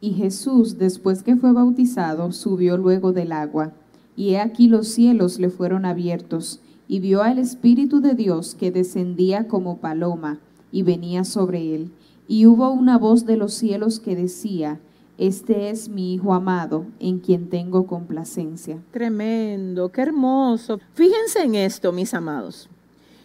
Y 0.00 0.14
Jesús, 0.14 0.78
después 0.78 1.22
que 1.22 1.36
fue 1.36 1.52
bautizado, 1.52 2.32
subió 2.32 2.76
luego 2.76 3.12
del 3.12 3.30
agua 3.30 3.72
y 4.16 4.30
he 4.30 4.40
aquí 4.40 4.68
los 4.68 4.88
cielos 4.88 5.38
le 5.38 5.50
fueron 5.50 5.84
abiertos, 5.84 6.60
y 6.88 7.00
vio 7.00 7.22
al 7.22 7.38
Espíritu 7.38 8.00
de 8.00 8.14
Dios 8.14 8.54
que 8.54 8.70
descendía 8.70 9.48
como 9.48 9.78
paloma 9.78 10.40
y 10.70 10.82
venía 10.82 11.24
sobre 11.24 11.74
él. 11.74 11.90
Y 12.28 12.46
hubo 12.46 12.70
una 12.70 12.98
voz 12.98 13.24
de 13.24 13.36
los 13.36 13.54
cielos 13.54 14.00
que 14.00 14.16
decía, 14.16 14.80
Este 15.18 15.70
es 15.70 15.88
mi 15.88 16.14
Hijo 16.14 16.34
amado, 16.34 16.86
en 16.98 17.18
quien 17.18 17.48
tengo 17.48 17.86
complacencia. 17.86 18.78
Tremendo, 18.90 19.90
qué 19.90 20.02
hermoso. 20.02 20.80
Fíjense 20.94 21.42
en 21.42 21.54
esto, 21.54 21.92
mis 21.92 22.12
amados. 22.14 22.68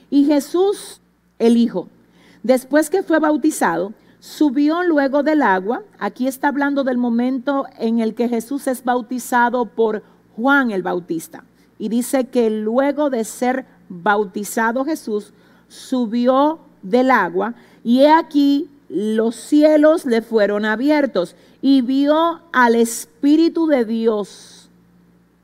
Y 0.09 0.25
Jesús, 0.25 1.01
el 1.39 1.57
Hijo, 1.57 1.87
después 2.43 2.89
que 2.89 3.03
fue 3.03 3.19
bautizado, 3.19 3.93
subió 4.19 4.83
luego 4.83 5.23
del 5.23 5.41
agua. 5.41 5.83
Aquí 5.99 6.27
está 6.27 6.49
hablando 6.49 6.83
del 6.83 6.97
momento 6.97 7.65
en 7.77 7.99
el 7.99 8.15
que 8.15 8.29
Jesús 8.29 8.67
es 8.67 8.83
bautizado 8.83 9.65
por 9.65 10.03
Juan 10.37 10.71
el 10.71 10.83
Bautista. 10.83 11.43
Y 11.77 11.89
dice 11.89 12.27
que 12.27 12.49
luego 12.49 13.09
de 13.09 13.25
ser 13.25 13.65
bautizado 13.89 14.85
Jesús, 14.85 15.33
subió 15.67 16.59
del 16.81 17.11
agua 17.11 17.55
y 17.83 18.01
he 18.01 18.09
aquí 18.09 18.69
los 18.89 19.35
cielos 19.35 20.05
le 20.05 20.21
fueron 20.21 20.63
abiertos 20.63 21.35
y 21.61 21.81
vio 21.81 22.41
al 22.53 22.75
Espíritu 22.75 23.67
de 23.67 23.83
Dios. 23.83 24.69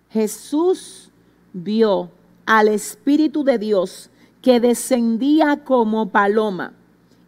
Jesús 0.10 1.10
vio 1.52 2.10
al 2.46 2.70
Espíritu 2.70 3.44
de 3.44 3.58
Dios 3.58 4.10
que 4.42 4.60
descendía 4.60 5.64
como 5.64 6.10
paloma 6.10 6.74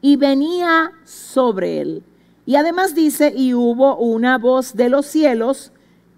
y 0.01 0.15
venía 0.15 0.91
sobre 1.03 1.81
él. 1.81 2.03
Y 2.45 2.55
además 2.57 2.93
dice, 2.93 3.33
y 3.35 3.53
hubo 3.53 3.97
una 3.97 4.37
voz 4.37 4.75
de 4.75 4.89
los 4.89 5.05
cielos 5.07 5.71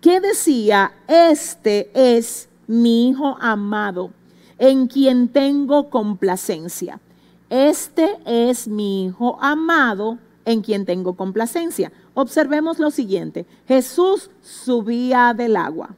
que 0.07 0.21
decía, 0.21 0.93
este 1.09 1.91
es 1.93 2.47
mi 2.65 3.09
Hijo 3.09 3.35
amado, 3.41 4.11
en 4.57 4.87
quien 4.87 5.27
tengo 5.27 5.89
complacencia. 5.89 7.01
Este 7.49 8.17
es 8.25 8.69
mi 8.69 9.03
Hijo 9.03 9.37
amado, 9.41 10.17
en 10.45 10.61
quien 10.61 10.85
tengo 10.85 11.15
complacencia. 11.15 11.91
Observemos 12.13 12.79
lo 12.79 12.89
siguiente. 12.89 13.45
Jesús 13.67 14.31
subía 14.41 15.33
del 15.33 15.57
agua. 15.57 15.89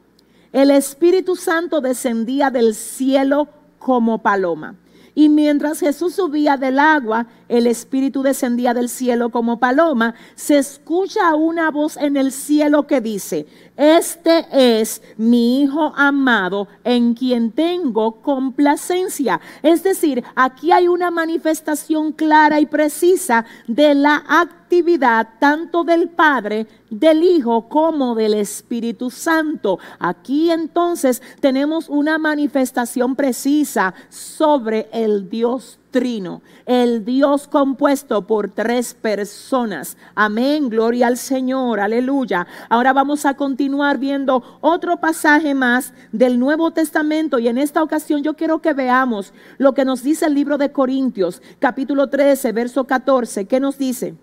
El 0.52 0.72
Espíritu 0.72 1.36
Santo 1.36 1.80
descendía 1.80 2.50
del 2.50 2.74
cielo 2.74 3.46
como 3.78 4.18
paloma. 4.18 4.74
Y 5.14 5.28
mientras 5.28 5.80
Jesús 5.80 6.14
subía 6.14 6.56
del 6.56 6.78
agua, 6.78 7.26
el 7.48 7.66
Espíritu 7.66 8.22
descendía 8.22 8.74
del 8.74 8.88
cielo 8.88 9.30
como 9.30 9.58
paloma, 9.58 10.14
se 10.34 10.58
escucha 10.58 11.34
una 11.34 11.70
voz 11.70 11.96
en 11.96 12.16
el 12.16 12.32
cielo 12.32 12.86
que 12.86 13.00
dice, 13.00 13.46
este 13.76 14.46
es 14.52 15.02
mi 15.16 15.62
Hijo 15.62 15.92
amado 15.96 16.68
en 16.84 17.14
quien 17.14 17.50
tengo 17.52 18.20
complacencia. 18.20 19.40
Es 19.62 19.82
decir, 19.82 20.22
aquí 20.34 20.70
hay 20.72 20.88
una 20.88 21.10
manifestación 21.10 22.12
clara 22.12 22.60
y 22.60 22.66
precisa 22.66 23.44
de 23.66 23.94
la 23.94 24.22
actividad 24.28 25.28
tanto 25.38 25.82
del 25.84 26.08
Padre, 26.08 26.66
del 26.90 27.22
Hijo 27.22 27.68
como 27.68 28.14
del 28.14 28.34
Espíritu 28.34 29.10
Santo. 29.10 29.78
Aquí 29.98 30.50
entonces 30.50 31.22
tenemos 31.40 31.88
una 31.88 32.18
manifestación 32.18 33.16
precisa 33.16 33.94
sobre 34.08 34.88
el 34.92 35.30
Dios 35.30 35.78
trino, 35.90 36.42
el 36.66 37.04
Dios 37.04 37.48
compuesto 37.48 38.26
por 38.26 38.50
tres 38.50 38.94
personas. 38.94 39.96
Amén, 40.14 40.68
gloria 40.68 41.08
al 41.08 41.16
Señor, 41.16 41.80
aleluya. 41.80 42.46
Ahora 42.68 42.92
vamos 42.92 43.26
a 43.26 43.34
continuar 43.34 43.98
viendo 43.98 44.58
otro 44.60 44.98
pasaje 44.98 45.54
más 45.54 45.92
del 46.12 46.38
Nuevo 46.38 46.70
Testamento 46.70 47.38
y 47.38 47.48
en 47.48 47.58
esta 47.58 47.82
ocasión 47.82 48.22
yo 48.22 48.34
quiero 48.34 48.60
que 48.60 48.72
veamos 48.72 49.32
lo 49.58 49.74
que 49.74 49.84
nos 49.84 50.02
dice 50.02 50.26
el 50.26 50.34
libro 50.34 50.58
de 50.58 50.72
Corintios, 50.72 51.42
capítulo 51.58 52.08
13, 52.08 52.52
verso 52.52 52.84
14. 52.84 53.46
¿Qué 53.46 53.60
nos 53.60 53.78
dice? 53.78 54.14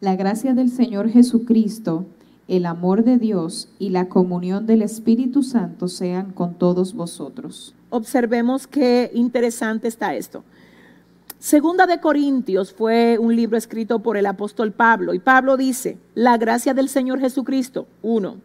La 0.00 0.16
gracia 0.16 0.54
del 0.54 0.70
Señor 0.70 1.08
Jesucristo 1.08 2.06
el 2.48 2.66
amor 2.66 3.02
de 3.02 3.18
Dios 3.18 3.68
y 3.78 3.90
la 3.90 4.08
comunión 4.08 4.66
del 4.66 4.82
Espíritu 4.82 5.42
Santo 5.42 5.88
sean 5.88 6.32
con 6.32 6.54
todos 6.54 6.94
vosotros. 6.94 7.74
Observemos 7.90 8.66
qué 8.66 9.10
interesante 9.14 9.88
está 9.88 10.14
esto. 10.14 10.44
Segunda 11.38 11.86
de 11.86 12.00
Corintios 12.00 12.72
fue 12.72 13.18
un 13.18 13.34
libro 13.34 13.58
escrito 13.58 13.98
por 13.98 14.16
el 14.16 14.26
apóstol 14.26 14.72
Pablo 14.72 15.12
y 15.12 15.18
Pablo 15.18 15.56
dice, 15.56 15.98
la 16.14 16.38
gracia 16.38 16.72
del 16.72 16.88
Señor 16.88 17.20
Jesucristo, 17.20 17.86
uno, 18.02 18.36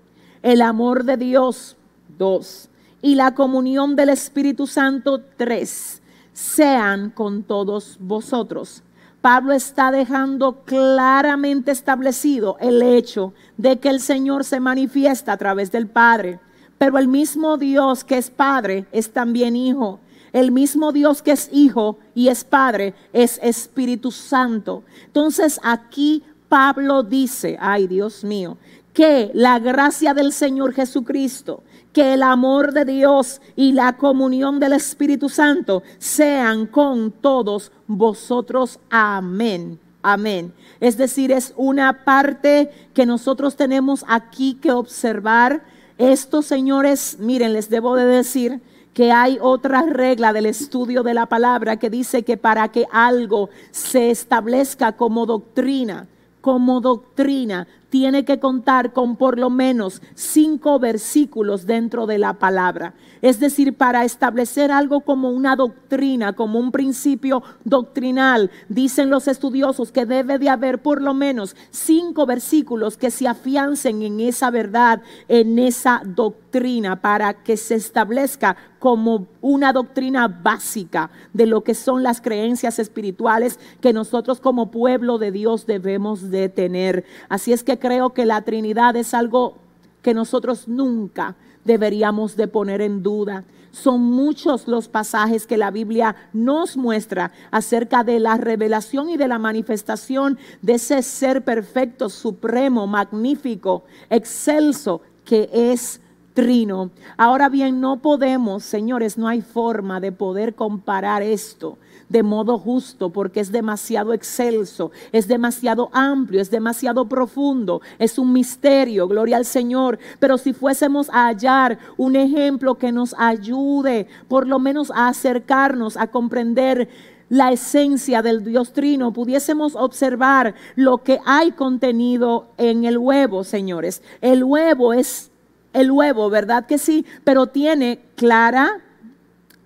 el 0.42 0.62
amor 0.62 1.04
de 1.04 1.18
Dios, 1.18 1.78
dos, 2.18 2.70
y 3.02 3.16
la 3.16 3.34
comunión 3.34 3.96
del 3.96 4.10
Espíritu 4.10 4.68
Santo, 4.68 5.22
tres, 5.38 6.02
sean 6.34 7.12
con 7.12 7.44
todos 7.44 7.98
vosotros. 8.00 8.84
Pablo 9.22 9.54
está 9.54 9.92
dejando 9.92 10.64
claramente 10.66 11.72
establecido 11.72 12.58
el 12.60 12.82
hecho 12.82 13.34
de 13.58 13.80
que 13.80 13.90
el 13.90 14.00
Señor 14.00 14.44
se 14.44 14.60
manifiesta 14.60 15.34
a 15.34 15.38
través 15.38 15.72
del 15.72 15.88
Padre, 15.88 16.40
pero 16.78 16.98
el 16.98 17.08
mismo 17.08 17.58
Dios 17.58 18.04
que 18.04 18.18
es 18.18 18.30
Padre 18.30 18.86
es 18.92 19.12
también 19.12 19.56
Hijo 19.56 20.00
el 20.34 20.52
mismo 20.52 20.92
Dios 20.92 21.22
que 21.22 21.32
es 21.32 21.50
Hijo 21.52 21.98
y 22.16 22.30
es 22.30 22.44
Padre 22.44 22.94
es 23.14 23.40
Espíritu 23.44 24.12
Santo. 24.12 24.84
Entonces 25.06 25.60
aquí 25.64 26.24
Pablo 26.48 27.04
dice, 27.04 27.58
ay 27.60 27.88
Dios 27.88 28.24
mío, 28.24 28.58
que 28.94 29.32
la 29.34 29.60
gracia 29.60 30.14
del 30.14 30.34
Señor 30.34 30.74
Jesucristo, 30.74 31.64
que 31.94 32.14
el 32.14 32.24
amor 32.24 32.74
de 32.74 32.86
Dios 32.86 33.42
y 33.56 33.74
la 33.74 33.98
comunión 33.98 34.60
del 34.60 34.74
Espíritu 34.74 35.30
Santo 35.30 35.84
sean 35.98 36.66
con 36.66 37.12
todos 37.12 37.72
vosotros. 37.88 38.80
Amén. 38.90 39.80
Amén. 40.04 40.54
Es 40.80 40.98
decir, 40.98 41.32
es 41.32 41.54
una 41.58 42.04
parte 42.04 42.72
que 42.94 43.06
nosotros 43.06 43.56
tenemos 43.56 44.04
aquí 44.08 44.56
que 44.56 44.72
observar. 44.72 45.64
Estos 45.98 46.46
señores, 46.48 47.18
miren, 47.20 47.54
les 47.54 47.70
debo 47.70 47.96
de 47.96 48.06
decir 48.06 48.62
que 48.94 49.12
hay 49.12 49.38
otra 49.40 49.84
regla 49.84 50.34
del 50.34 50.48
estudio 50.48 51.04
de 51.04 51.14
la 51.14 51.28
palabra 51.28 51.78
que 51.78 51.90
dice 51.90 52.24
que 52.24 52.38
para 52.38 52.70
que 52.70 52.88
algo 52.92 53.50
se 53.72 54.10
establezca 54.10 54.94
como 54.94 55.26
doctrina, 55.26 56.08
como 56.42 56.82
doctrina, 56.82 57.68
tiene 57.92 58.24
que 58.24 58.40
contar 58.40 58.94
con 58.94 59.18
por 59.18 59.38
lo 59.38 59.50
menos 59.50 60.02
cinco 60.16 60.80
versículos 60.80 61.66
dentro 61.66 62.08
de 62.08 62.18
la 62.18 62.40
palabra. 62.40 62.96
Es 63.22 63.40
decir, 63.40 63.76
para 63.76 64.06
establecer 64.06 64.72
algo 64.72 65.02
como 65.02 65.30
una 65.30 65.58
doctrina, 65.58 66.34
como 66.34 66.58
un 66.58 66.72
principio 66.72 67.44
doctrinal, 67.66 68.50
dicen 68.70 69.10
los 69.10 69.28
estudiosos 69.28 69.92
que 69.92 70.06
debe 70.06 70.40
de 70.40 70.50
haber 70.50 70.82
por 70.82 71.02
lo 71.02 71.14
menos 71.14 71.56
cinco 71.70 72.26
versículos 72.26 72.96
que 72.96 73.12
se 73.12 73.28
afiancen 73.28 74.02
en 74.02 74.22
esa 74.22 74.50
verdad, 74.50 75.02
en 75.28 75.60
esa 75.60 76.02
doctrina, 76.06 77.02
para 77.02 77.44
que 77.44 77.58
se 77.58 77.76
establezca 77.76 78.56
como 78.80 79.28
una 79.42 79.74
doctrina 79.74 80.28
básica 80.28 81.12
de 81.34 81.46
lo 81.46 81.64
que 81.64 81.76
son 81.76 82.02
las 82.02 82.20
creencias 82.20 82.80
espirituales 82.80 83.60
que 83.80 83.94
nosotros 83.94 84.40
como 84.42 84.72
pueblo 84.72 85.20
de 85.20 85.32
Dios 85.32 85.68
debemos 85.68 86.32
de 86.32 86.50
tener. 86.50 87.06
Así 87.30 87.54
es 87.54 87.64
que 87.64 87.78
creo 87.82 88.12
que 88.12 88.26
la 88.26 88.44
Trinidad 88.44 88.96
es 88.96 89.14
algo 89.14 89.56
que 90.02 90.14
nosotros 90.14 90.68
nunca 90.70 91.36
deberíamos 91.66 92.38
de 92.38 92.48
poner 92.48 92.82
en 92.82 93.04
duda. 93.04 93.44
Son 93.72 94.02
muchos 94.02 94.68
los 94.68 94.90
pasajes 94.90 95.48
que 95.48 95.58
la 95.58 95.72
Biblia 95.72 96.16
nos 96.34 96.76
muestra 96.76 97.32
acerca 97.52 98.04
de 98.04 98.20
la 98.20 98.38
revelación 98.38 99.10
y 99.10 99.18
de 99.18 99.28
la 99.28 99.40
manifestación 99.40 100.38
de 100.62 100.74
ese 100.74 101.02
ser 101.02 101.44
perfecto, 101.44 102.10
supremo, 102.10 102.86
magnífico, 102.86 103.84
excelso, 104.10 105.02
que 105.24 105.50
es 105.54 106.01
trino. 106.34 106.92
Ahora 107.18 107.50
bien, 107.50 107.82
no 107.82 107.98
podemos, 108.02 108.64
señores, 108.64 109.18
no 109.18 109.28
hay 109.28 109.42
forma 109.42 110.00
de 110.00 110.12
poder 110.12 110.56
comparar 110.56 111.22
esto 111.22 111.78
de 112.12 112.24
modo 112.24 112.60
justo 112.60 113.10
porque 113.10 113.40
es 113.40 113.52
demasiado 113.52 114.14
excelso, 114.14 114.92
es 115.14 115.30
demasiado 115.30 115.90
amplio, 115.94 116.42
es 116.42 116.52
demasiado 116.52 117.08
profundo, 117.08 117.82
es 118.00 118.20
un 118.20 118.34
misterio, 118.34 119.08
gloria 119.08 119.38
al 119.38 119.46
Señor. 119.46 119.98
Pero 120.20 120.38
si 120.38 120.52
fuésemos 120.52 121.10
a 121.10 121.28
hallar 121.28 121.80
un 121.96 122.18
ejemplo 122.18 122.76
que 122.76 122.92
nos 122.92 123.16
ayude 123.18 124.08
por 124.28 124.46
lo 124.46 124.60
menos 124.60 124.92
a 124.92 125.08
acercarnos, 125.08 125.96
a 125.96 126.08
comprender 126.08 126.90
la 127.30 127.54
esencia 127.54 128.22
del 128.22 128.44
Dios 128.44 128.74
Trino, 128.74 129.14
pudiésemos 129.14 129.78
observar 129.78 130.54
lo 130.76 130.98
que 130.98 131.22
hay 131.26 131.54
contenido 131.54 132.48
en 132.58 132.84
el 132.84 132.98
huevo, 132.98 133.46
señores. 133.46 134.04
El 134.20 134.44
huevo 134.44 134.92
es 134.92 135.31
el 135.74 135.92
huevo, 135.92 136.30
¿verdad 136.30 136.66
que 136.66 136.78
sí? 136.78 137.06
Pero 137.24 137.48
tiene 137.48 138.00
clara, 138.16 138.82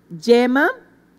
yema 0.09 0.69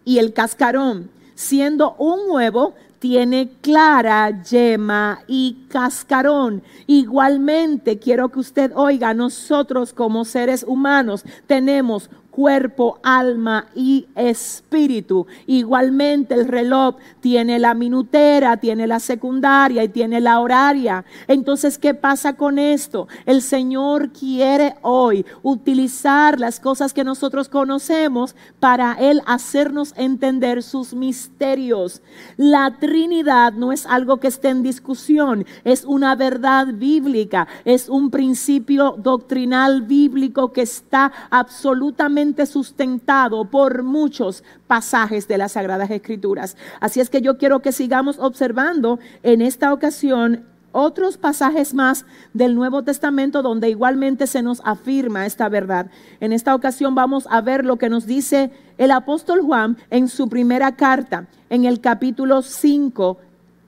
y 0.05 0.19
el 0.19 0.33
cascarón 0.33 1.11
siendo 1.37 1.95
un 1.99 2.31
huevo, 2.31 2.75
tiene 2.99 3.51
clara, 3.61 4.43
yema 4.43 5.21
y 5.29 5.67
cascarón. 5.69 6.63
Igualmente, 6.89 7.99
quiero 7.99 8.31
que 8.31 8.41
usted 8.41 8.73
oiga, 8.75 9.15
nosotros 9.15 9.93
como 9.93 10.25
seres 10.25 10.65
humanos 10.67 11.25
tenemos 11.47 12.11
cuerpo, 12.37 12.99
alma 13.03 13.67
y 13.75 14.07
espíritu. 14.15 15.27
Igualmente 15.47 16.35
el 16.35 16.47
reloj 16.47 16.97
tiene 17.21 17.59
la 17.59 17.73
minutera, 17.73 18.59
tiene 18.59 18.87
la 18.87 19.01
secundaria 19.01 19.83
y 19.83 19.89
tiene 19.89 20.21
la 20.21 20.39
horaria. 20.41 21.07
Entonces, 21.29 21.79
¿qué 21.79 21.95
pasa 21.95 22.35
con 22.35 22.59
esto? 22.59 23.09
El 23.25 23.41
Señor 23.41 24.11
quiere 24.11 24.75
hoy 24.83 25.25
utilizar 25.43 26.39
las 26.39 26.61
cosas 26.61 26.93
que 26.93 27.05
nosotros 27.05 27.49
conocemos 27.49 28.37
para 28.61 28.93
Él 29.01 29.23
hacernos 29.25 29.95
entender 29.97 30.63
sus 30.63 30.93
misterios. 30.93 32.03
La 32.37 32.77
Trinidad 32.79 33.55
no 33.55 33.73
es 33.73 33.87
algo 33.87 34.19
que 34.19 34.29
esté 34.29 34.51
en 34.51 34.63
discusión, 34.63 35.47
es 35.65 35.87
una 35.87 36.15
verdad 36.15 36.67
bíblica, 36.75 37.49
es 37.65 37.89
un 37.89 38.11
principio 38.11 38.95
doctrinal 38.99 39.81
bíblico 39.83 40.53
que 40.53 40.63
está 40.63 41.11
absolutamente 41.31 42.26
sustentado 42.47 43.45
por 43.51 43.83
muchos 43.83 44.43
pasajes 44.67 45.29
de 45.29 45.39
las 45.39 45.53
Sagradas 45.53 45.91
Escrituras. 45.91 46.57
Así 46.81 47.01
es 47.01 47.11
que 47.11 47.21
yo 47.21 47.39
quiero 47.39 47.61
que 47.61 47.73
sigamos 47.73 48.19
observando 48.19 48.99
en 49.23 49.43
esta 49.43 49.73
ocasión 49.73 50.45
otros 50.73 51.17
pasajes 51.17 51.73
más 51.73 52.05
del 52.35 52.55
Nuevo 52.55 52.83
Testamento 52.83 53.41
donde 53.43 53.71
igualmente 53.71 54.27
se 54.27 54.43
nos 54.43 54.61
afirma 54.63 55.25
esta 55.25 55.49
verdad. 55.49 55.91
En 56.21 56.33
esta 56.33 56.55
ocasión 56.55 56.95
vamos 56.95 57.27
a 57.31 57.41
ver 57.41 57.65
lo 57.65 57.77
que 57.77 57.89
nos 57.89 58.05
dice 58.05 58.51
el 58.77 58.91
apóstol 58.91 59.41
Juan 59.41 59.79
en 59.89 60.09
su 60.09 60.29
primera 60.29 60.77
carta, 60.77 61.29
en 61.49 61.65
el 61.65 61.81
capítulo 61.81 62.43
5 62.43 63.19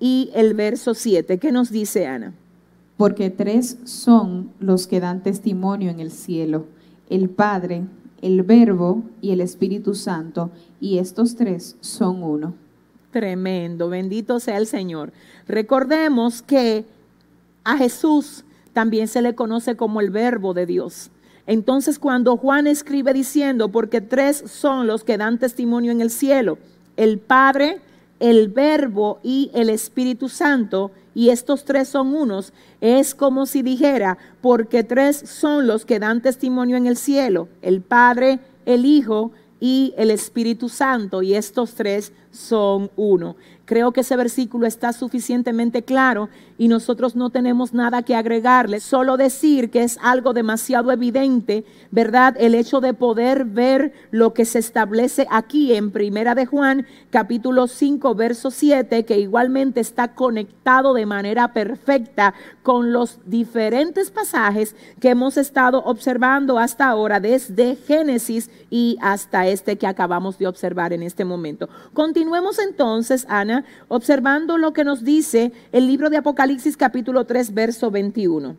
y 0.01 0.31
el 0.35 0.53
verso 0.53 0.93
7. 0.93 1.39
¿Qué 1.39 1.51
nos 1.51 1.71
dice 1.71 2.07
Ana? 2.07 2.35
Porque 2.99 3.31
tres 3.31 3.79
son 3.85 4.51
los 4.59 4.87
que 4.87 5.01
dan 5.01 5.23
testimonio 5.23 5.91
en 5.91 6.01
el 6.01 6.11
cielo, 6.11 6.67
el 7.09 7.31
Padre, 7.31 7.85
el 8.23 8.43
Verbo 8.43 9.03
y 9.21 9.33
el 9.33 9.41
Espíritu 9.41 9.95
Santo, 9.95 10.51
y 10.81 10.99
estos 10.99 11.37
tres 11.37 11.77
son 11.81 12.23
uno. 12.23 12.55
Tremendo, 13.11 13.89
bendito 13.89 14.39
sea 14.41 14.59
el 14.59 14.67
Señor. 14.67 15.13
Recordemos 15.47 16.43
que 16.43 16.85
a 17.65 17.77
Jesús 17.77 18.45
también 18.73 19.09
se 19.09 19.23
le 19.23 19.35
conoce 19.35 19.77
como 19.77 20.01
el 20.01 20.11
Verbo 20.11 20.55
de 20.55 20.67
Dios. 20.67 21.11
Entonces 21.47 21.99
cuando 21.99 22.37
Juan 22.37 22.67
escribe 22.67 23.15
diciendo, 23.15 23.71
porque 23.71 24.01
tres 24.01 24.45
son 24.47 24.87
los 24.87 25.03
que 25.03 25.17
dan 25.17 25.39
testimonio 25.39 25.91
en 25.91 26.01
el 26.01 26.11
cielo, 26.11 26.59
el 26.97 27.19
Padre, 27.19 27.81
el 28.21 28.49
Verbo 28.49 29.21
y 29.23 29.51
el 29.55 29.71
Espíritu 29.71 30.29
Santo, 30.29 30.91
y 31.15 31.31
estos 31.31 31.65
tres 31.65 31.89
son 31.89 32.15
unos, 32.15 32.53
es 32.81 33.15
como 33.15 33.47
si 33.47 33.63
dijera, 33.63 34.19
porque 34.41 34.85
tres 34.85 35.17
son 35.17 35.67
los 35.67 35.85
que 35.85 35.99
dan 35.99 36.23
testimonio 36.23 36.77
en 36.77 36.87
el 36.87 36.97
cielo, 36.97 37.49
el 37.63 37.81
Padre, 37.81 38.41
el 38.67 38.85
Hijo 38.85 39.33
y 39.61 39.95
el 39.97 40.11
Espíritu 40.11 40.69
Santo, 40.69 41.23
y 41.23 41.35
estos 41.35 41.75
tres 41.75 42.13
son 42.39 42.91
uno. 42.97 43.37
Creo 43.65 43.93
que 43.93 44.01
ese 44.01 44.17
versículo 44.17 44.67
está 44.67 44.95
suficientemente 44.95 45.83
claro 45.83 46.31
y 46.57 46.69
nosotros 46.69 47.17
no 47.17 47.29
tenemos 47.29 47.75
nada 47.75 48.03
que 48.03 48.17
agregarle, 48.17 48.81
solo 48.81 49.19
decir 49.19 49.71
que 49.71 49.83
es 49.83 49.99
algo 50.01 50.33
demasiado 50.33 50.91
evidente, 50.91 51.67
¿verdad? 51.91 52.35
El 52.39 52.55
hecho 52.55 52.81
de 52.81 52.95
poder 52.95 53.45
ver 53.45 53.93
lo 54.11 54.33
que 54.33 54.47
se 54.47 54.59
establece 54.59 55.27
aquí 55.31 55.75
en 55.75 55.91
Primera 55.91 56.35
de 56.35 56.47
Juan, 56.47 56.87
capítulo 57.11 57.67
5, 57.67 58.15
verso 58.15 58.51
7, 58.51 59.05
que 59.05 59.19
igualmente 59.19 59.81
está 59.81 60.15
conectado 60.15 60.95
de 60.95 61.05
manera 61.05 61.53
perfecta 61.53 62.33
con 62.63 62.93
los 62.93 63.19
diferentes 63.27 64.11
pasajes 64.11 64.77
que 64.99 65.11
hemos 65.11 65.37
estado 65.37 65.85
observando 65.85 66.59
hasta 66.59 66.89
ahora, 66.89 67.21
desde 67.21 67.77
Génesis 67.77 68.51
y 68.71 68.97
hasta 69.03 69.47
este 69.47 69.77
que 69.77 69.87
acabamos 69.87 70.39
de 70.39 70.47
observar 70.47 70.95
en 70.95 71.03
este 71.03 71.27
momento. 71.27 71.69
Continuemos 72.29 72.59
entonces, 72.59 73.25
Ana 73.31 73.65
observando 73.89 74.59
lo 74.59 74.75
que 74.75 74.85
nos 74.85 75.03
dice 75.03 75.51
el 75.73 75.87
libro 75.87 76.11
de 76.11 76.19
Apocalipsis 76.19 76.77
capítulo 76.77 77.25
3, 77.25 77.55
verso 77.55 77.91
21. 77.91 78.55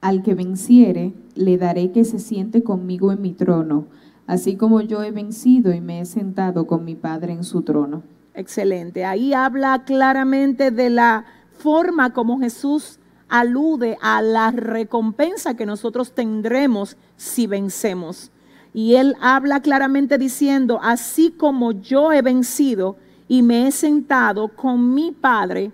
Al 0.00 0.24
que 0.24 0.34
venciere, 0.34 1.12
le 1.36 1.56
daré 1.56 1.92
que 1.92 2.04
se 2.04 2.18
siente 2.18 2.64
conmigo 2.64 3.12
en 3.12 3.22
mi 3.22 3.32
trono, 3.32 3.86
así 4.26 4.56
como 4.56 4.80
yo 4.80 5.04
he 5.04 5.12
vencido 5.12 5.72
y 5.72 5.80
me 5.80 6.00
he 6.00 6.04
sentado 6.04 6.66
con 6.66 6.84
mi 6.84 6.96
Padre 6.96 7.32
en 7.32 7.44
su 7.44 7.62
trono. 7.62 8.02
Excelente. 8.34 9.04
Ahí 9.04 9.32
habla 9.34 9.84
claramente 9.84 10.72
de 10.72 10.90
la 10.90 11.24
forma 11.58 12.12
como 12.12 12.40
Jesús 12.40 12.98
alude 13.28 13.98
a 14.02 14.20
la 14.20 14.50
recompensa 14.50 15.54
que 15.54 15.64
nosotros 15.64 16.10
tendremos 16.10 16.96
si 17.16 17.46
vencemos. 17.46 18.32
Y 18.74 18.96
él 18.96 19.14
habla 19.20 19.60
claramente 19.60 20.18
diciendo, 20.18 20.80
así 20.82 21.30
como 21.30 21.70
yo 21.70 22.10
he 22.10 22.20
vencido 22.20 22.96
y 23.32 23.40
me 23.40 23.66
he 23.66 23.72
sentado 23.72 24.48
con 24.48 24.92
mi 24.92 25.10
Padre, 25.10 25.72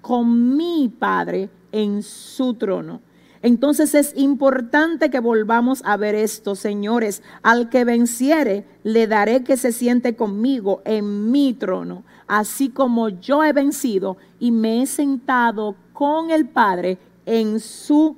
con 0.00 0.56
mi 0.56 0.88
Padre 0.88 1.50
en 1.72 2.00
su 2.00 2.54
trono. 2.54 3.00
Entonces 3.42 3.96
es 3.96 4.16
importante 4.16 5.10
que 5.10 5.18
volvamos 5.18 5.82
a 5.84 5.96
ver 5.96 6.14
esto, 6.14 6.54
señores. 6.54 7.24
Al 7.42 7.70
que 7.70 7.84
venciere, 7.84 8.64
le 8.84 9.08
daré 9.08 9.42
que 9.42 9.56
se 9.56 9.72
siente 9.72 10.14
conmigo 10.14 10.80
en 10.84 11.32
mi 11.32 11.54
trono, 11.54 12.04
así 12.28 12.68
como 12.68 13.08
yo 13.08 13.42
he 13.42 13.52
vencido 13.52 14.16
y 14.38 14.52
me 14.52 14.82
he 14.82 14.86
sentado 14.86 15.74
con 15.92 16.30
el 16.30 16.46
Padre 16.46 16.98
en 17.26 17.58
su 17.58 18.14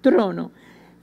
trono. 0.00 0.50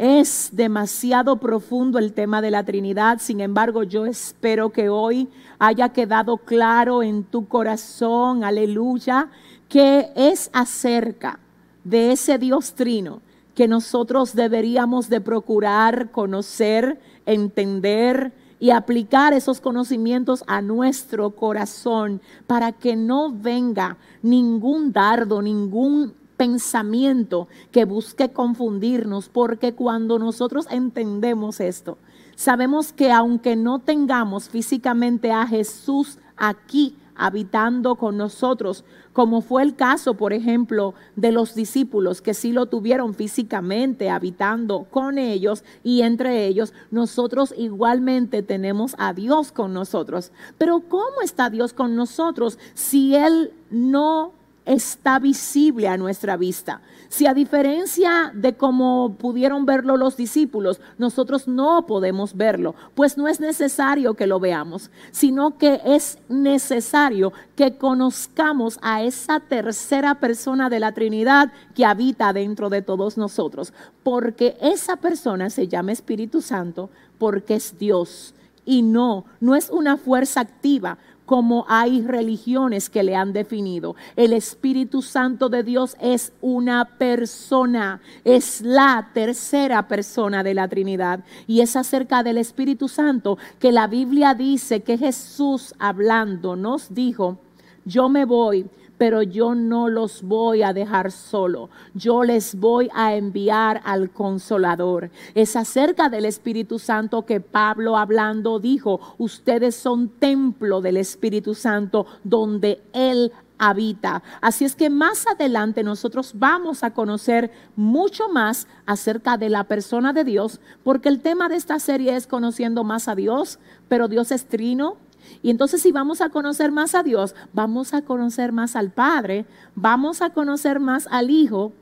Es 0.03 0.49
demasiado 0.51 1.37
profundo 1.37 1.99
el 1.99 2.11
tema 2.11 2.41
de 2.41 2.49
la 2.49 2.65
Trinidad, 2.65 3.19
sin 3.21 3.39
embargo 3.39 3.83
yo 3.83 4.07
espero 4.07 4.71
que 4.71 4.89
hoy 4.89 5.29
haya 5.63 5.89
quedado 5.89 6.37
claro 6.37 7.03
en 7.03 7.23
tu 7.23 7.47
corazón, 7.47 8.43
aleluya, 8.43 9.29
que 9.69 10.11
es 10.15 10.49
acerca 10.53 11.37
de 11.83 12.13
ese 12.13 12.39
Dios 12.39 12.73
trino 12.73 13.21
que 13.53 13.67
nosotros 13.67 14.33
deberíamos 14.33 15.07
de 15.07 15.21
procurar 15.21 16.09
conocer, 16.09 16.99
entender 17.27 18.33
y 18.59 18.71
aplicar 18.71 19.33
esos 19.33 19.61
conocimientos 19.61 20.43
a 20.47 20.63
nuestro 20.63 21.29
corazón 21.35 22.21
para 22.47 22.71
que 22.71 22.95
no 22.95 23.31
venga 23.31 23.97
ningún 24.23 24.91
dardo, 24.91 25.43
ningún 25.43 26.15
pensamiento 26.37 27.47
que 27.69 27.85
busque 27.85 28.31
confundirnos, 28.31 29.29
porque 29.29 29.73
cuando 29.73 30.17
nosotros 30.17 30.65
entendemos 30.71 31.59
esto, 31.59 31.99
sabemos 32.41 32.91
que 32.91 33.11
aunque 33.11 33.55
no 33.55 33.77
tengamos 33.77 34.49
físicamente 34.49 35.31
a 35.31 35.45
Jesús 35.45 36.17
aquí 36.35 36.97
habitando 37.15 37.93
con 37.93 38.17
nosotros, 38.17 38.83
como 39.13 39.41
fue 39.41 39.61
el 39.61 39.75
caso, 39.75 40.15
por 40.15 40.33
ejemplo, 40.33 40.95
de 41.15 41.31
los 41.31 41.53
discípulos 41.53 42.19
que 42.19 42.33
sí 42.33 42.51
lo 42.51 42.65
tuvieron 42.65 43.13
físicamente 43.13 44.09
habitando 44.09 44.87
con 44.89 45.19
ellos 45.19 45.63
y 45.83 46.01
entre 46.01 46.47
ellos, 46.47 46.73
nosotros 46.89 47.53
igualmente 47.55 48.41
tenemos 48.41 48.95
a 48.97 49.13
Dios 49.13 49.51
con 49.51 49.71
nosotros. 49.73 50.31
Pero 50.57 50.79
¿cómo 50.79 51.21
está 51.23 51.51
Dios 51.51 51.73
con 51.73 51.95
nosotros 51.95 52.57
si 52.73 53.15
Él 53.15 53.53
no 53.69 54.33
está 54.65 55.19
visible 55.19 55.87
a 55.87 55.97
nuestra 55.97 56.37
vista. 56.37 56.81
Si 57.09 57.27
a 57.27 57.33
diferencia 57.33 58.31
de 58.33 58.53
cómo 58.53 59.15
pudieron 59.19 59.65
verlo 59.65 59.97
los 59.97 60.15
discípulos, 60.15 60.79
nosotros 60.97 61.47
no 61.47 61.85
podemos 61.85 62.37
verlo, 62.37 62.73
pues 62.95 63.17
no 63.17 63.27
es 63.27 63.39
necesario 63.39 64.13
que 64.13 64.27
lo 64.27 64.39
veamos, 64.39 64.91
sino 65.11 65.57
que 65.57 65.81
es 65.83 66.19
necesario 66.29 67.33
que 67.55 67.75
conozcamos 67.75 68.79
a 68.81 69.03
esa 69.03 69.41
tercera 69.41 70.15
persona 70.15 70.69
de 70.69 70.79
la 70.79 70.93
Trinidad 70.93 71.51
que 71.75 71.85
habita 71.85 72.31
dentro 72.31 72.69
de 72.69 72.81
todos 72.81 73.17
nosotros, 73.17 73.73
porque 74.03 74.57
esa 74.61 74.95
persona 74.95 75.49
se 75.49 75.67
llama 75.67 75.91
Espíritu 75.91 76.41
Santo 76.41 76.89
porque 77.17 77.55
es 77.55 77.77
Dios 77.77 78.33
y 78.65 78.83
no, 78.83 79.25
no 79.39 79.55
es 79.55 79.69
una 79.69 79.97
fuerza 79.97 80.41
activa, 80.41 80.97
como 81.31 81.63
hay 81.69 82.01
religiones 82.01 82.89
que 82.89 83.03
le 83.03 83.15
han 83.15 83.31
definido. 83.31 83.95
El 84.17 84.33
Espíritu 84.33 85.01
Santo 85.01 85.47
de 85.47 85.63
Dios 85.63 85.95
es 86.01 86.33
una 86.41 86.83
persona, 86.97 88.01
es 88.25 88.59
la 88.59 89.11
tercera 89.13 89.87
persona 89.87 90.43
de 90.43 90.53
la 90.53 90.67
Trinidad. 90.67 91.23
Y 91.47 91.61
es 91.61 91.77
acerca 91.77 92.21
del 92.21 92.37
Espíritu 92.37 92.89
Santo 92.89 93.37
que 93.59 93.71
la 93.71 93.87
Biblia 93.87 94.33
dice 94.33 94.81
que 94.81 94.97
Jesús 94.97 95.73
hablando 95.79 96.57
nos 96.57 96.93
dijo, 96.93 97.37
yo 97.85 98.09
me 98.09 98.25
voy, 98.25 98.69
pero 99.01 99.23
yo 99.23 99.55
no 99.55 99.89
los 99.89 100.21
voy 100.21 100.61
a 100.61 100.73
dejar 100.73 101.11
solo. 101.11 101.71
Yo 101.95 102.23
les 102.23 102.53
voy 102.53 102.87
a 102.93 103.15
enviar 103.15 103.81
al 103.83 104.11
consolador. 104.11 105.09
Es 105.33 105.55
acerca 105.55 106.07
del 106.07 106.25
Espíritu 106.25 106.77
Santo 106.77 107.25
que 107.25 107.41
Pablo 107.41 107.97
hablando 107.97 108.59
dijo, 108.59 109.15
ustedes 109.17 109.75
son 109.75 110.07
templo 110.07 110.81
del 110.81 110.97
Espíritu 110.97 111.55
Santo 111.55 112.05
donde 112.23 112.83
Él 112.93 113.31
habita. 113.57 114.21
Así 114.39 114.65
es 114.65 114.75
que 114.75 114.91
más 114.91 115.25
adelante 115.25 115.81
nosotros 115.81 116.33
vamos 116.35 116.83
a 116.83 116.93
conocer 116.93 117.49
mucho 117.75 118.29
más 118.29 118.67
acerca 118.85 119.35
de 119.35 119.49
la 119.49 119.63
persona 119.63 120.13
de 120.13 120.25
Dios, 120.25 120.59
porque 120.83 121.09
el 121.09 121.21
tema 121.21 121.49
de 121.49 121.55
esta 121.55 121.79
serie 121.79 122.15
es 122.15 122.27
conociendo 122.27 122.83
más 122.83 123.07
a 123.07 123.15
Dios, 123.15 123.57
pero 123.87 124.07
Dios 124.07 124.31
es 124.31 124.45
trino, 124.45 124.97
y 125.41 125.49
entonces 125.49 125.81
si 125.81 125.91
vamos 125.91 126.21
a 126.21 126.29
conocer 126.29 126.71
más 126.71 126.95
a 126.95 127.03
Dios, 127.03 127.35
vamos 127.53 127.93
a 127.93 128.01
conocer 128.01 128.51
más 128.51 128.75
al 128.75 128.91
Padre, 128.91 129.45
vamos 129.75 130.21
a 130.21 130.31
conocer 130.31 130.79
más 130.79 131.07
al 131.11 131.29
Hijo 131.29 131.73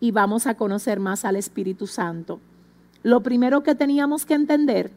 y 0.00 0.10
vamos 0.10 0.46
a 0.46 0.54
conocer 0.54 1.00
más 1.00 1.24
al 1.24 1.36
Espíritu 1.36 1.86
Santo. 1.86 2.40
Lo 3.02 3.22
primero 3.22 3.62
que 3.62 3.74
teníamos 3.74 4.26
que 4.26 4.34
entender, 4.34 4.90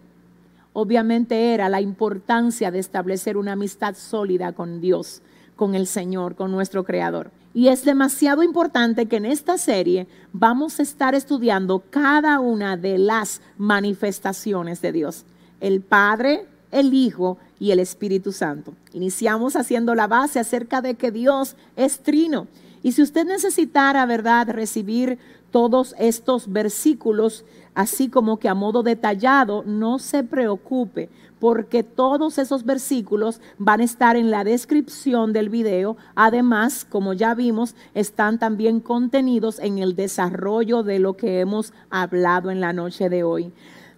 obviamente, 0.73 1.53
era 1.53 1.69
la 1.69 1.81
importancia 1.81 2.71
de 2.71 2.79
establecer 2.79 3.37
una 3.37 3.53
amistad 3.53 3.95
sólida 3.95 4.53
con 4.53 4.81
Dios, 4.81 5.21
con 5.55 5.75
el 5.75 5.87
Señor, 5.87 6.35
con 6.35 6.51
nuestro 6.51 6.83
Creador. 6.83 7.31
Y 7.53 7.67
es 7.67 7.85
demasiado 7.85 8.41
importante 8.41 9.05
que 9.05 9.17
en 9.17 9.25
esta 9.25 9.57
serie 9.57 10.07
vamos 10.31 10.79
a 10.79 10.83
estar 10.83 11.13
estudiando 11.13 11.83
cada 11.89 12.39
una 12.39 12.77
de 12.77 12.97
las 12.97 13.41
manifestaciones 13.57 14.81
de 14.81 14.91
Dios. 14.91 15.25
El 15.61 15.81
Padre, 15.81 16.47
el 16.71 16.93
Hijo 16.93 17.37
y 17.63 17.71
el 17.71 17.79
Espíritu 17.79 18.33
Santo. 18.33 18.73
Iniciamos 18.91 19.55
haciendo 19.55 19.95
la 19.95 20.05
base 20.05 20.37
acerca 20.37 20.81
de 20.81 20.95
que 20.95 21.11
Dios 21.11 21.55
es 21.77 21.99
trino. 21.99 22.47
Y 22.81 22.91
si 22.91 23.01
usted 23.01 23.25
necesitara, 23.25 24.05
¿verdad?, 24.05 24.49
recibir 24.49 25.17
todos 25.49 25.95
estos 25.97 26.51
versículos, 26.51 27.45
así 27.73 28.09
como 28.09 28.37
que 28.37 28.49
a 28.49 28.53
modo 28.53 28.83
detallado, 28.83 29.63
no 29.65 29.97
se 29.97 30.25
preocupe, 30.25 31.07
porque 31.39 31.83
todos 31.83 32.37
esos 32.37 32.65
versículos 32.65 33.39
van 33.57 33.79
a 33.79 33.85
estar 33.85 34.17
en 34.17 34.29
la 34.29 34.43
descripción 34.43 35.31
del 35.31 35.47
video. 35.47 35.95
Además, 36.15 36.83
como 36.83 37.13
ya 37.13 37.33
vimos, 37.33 37.75
están 37.93 38.39
también 38.39 38.81
contenidos 38.81 39.59
en 39.59 39.77
el 39.77 39.95
desarrollo 39.95 40.83
de 40.83 40.99
lo 40.99 41.15
que 41.15 41.39
hemos 41.39 41.71
hablado 41.89 42.51
en 42.51 42.59
la 42.59 42.73
noche 42.73 43.07
de 43.07 43.23
hoy. 43.23 43.53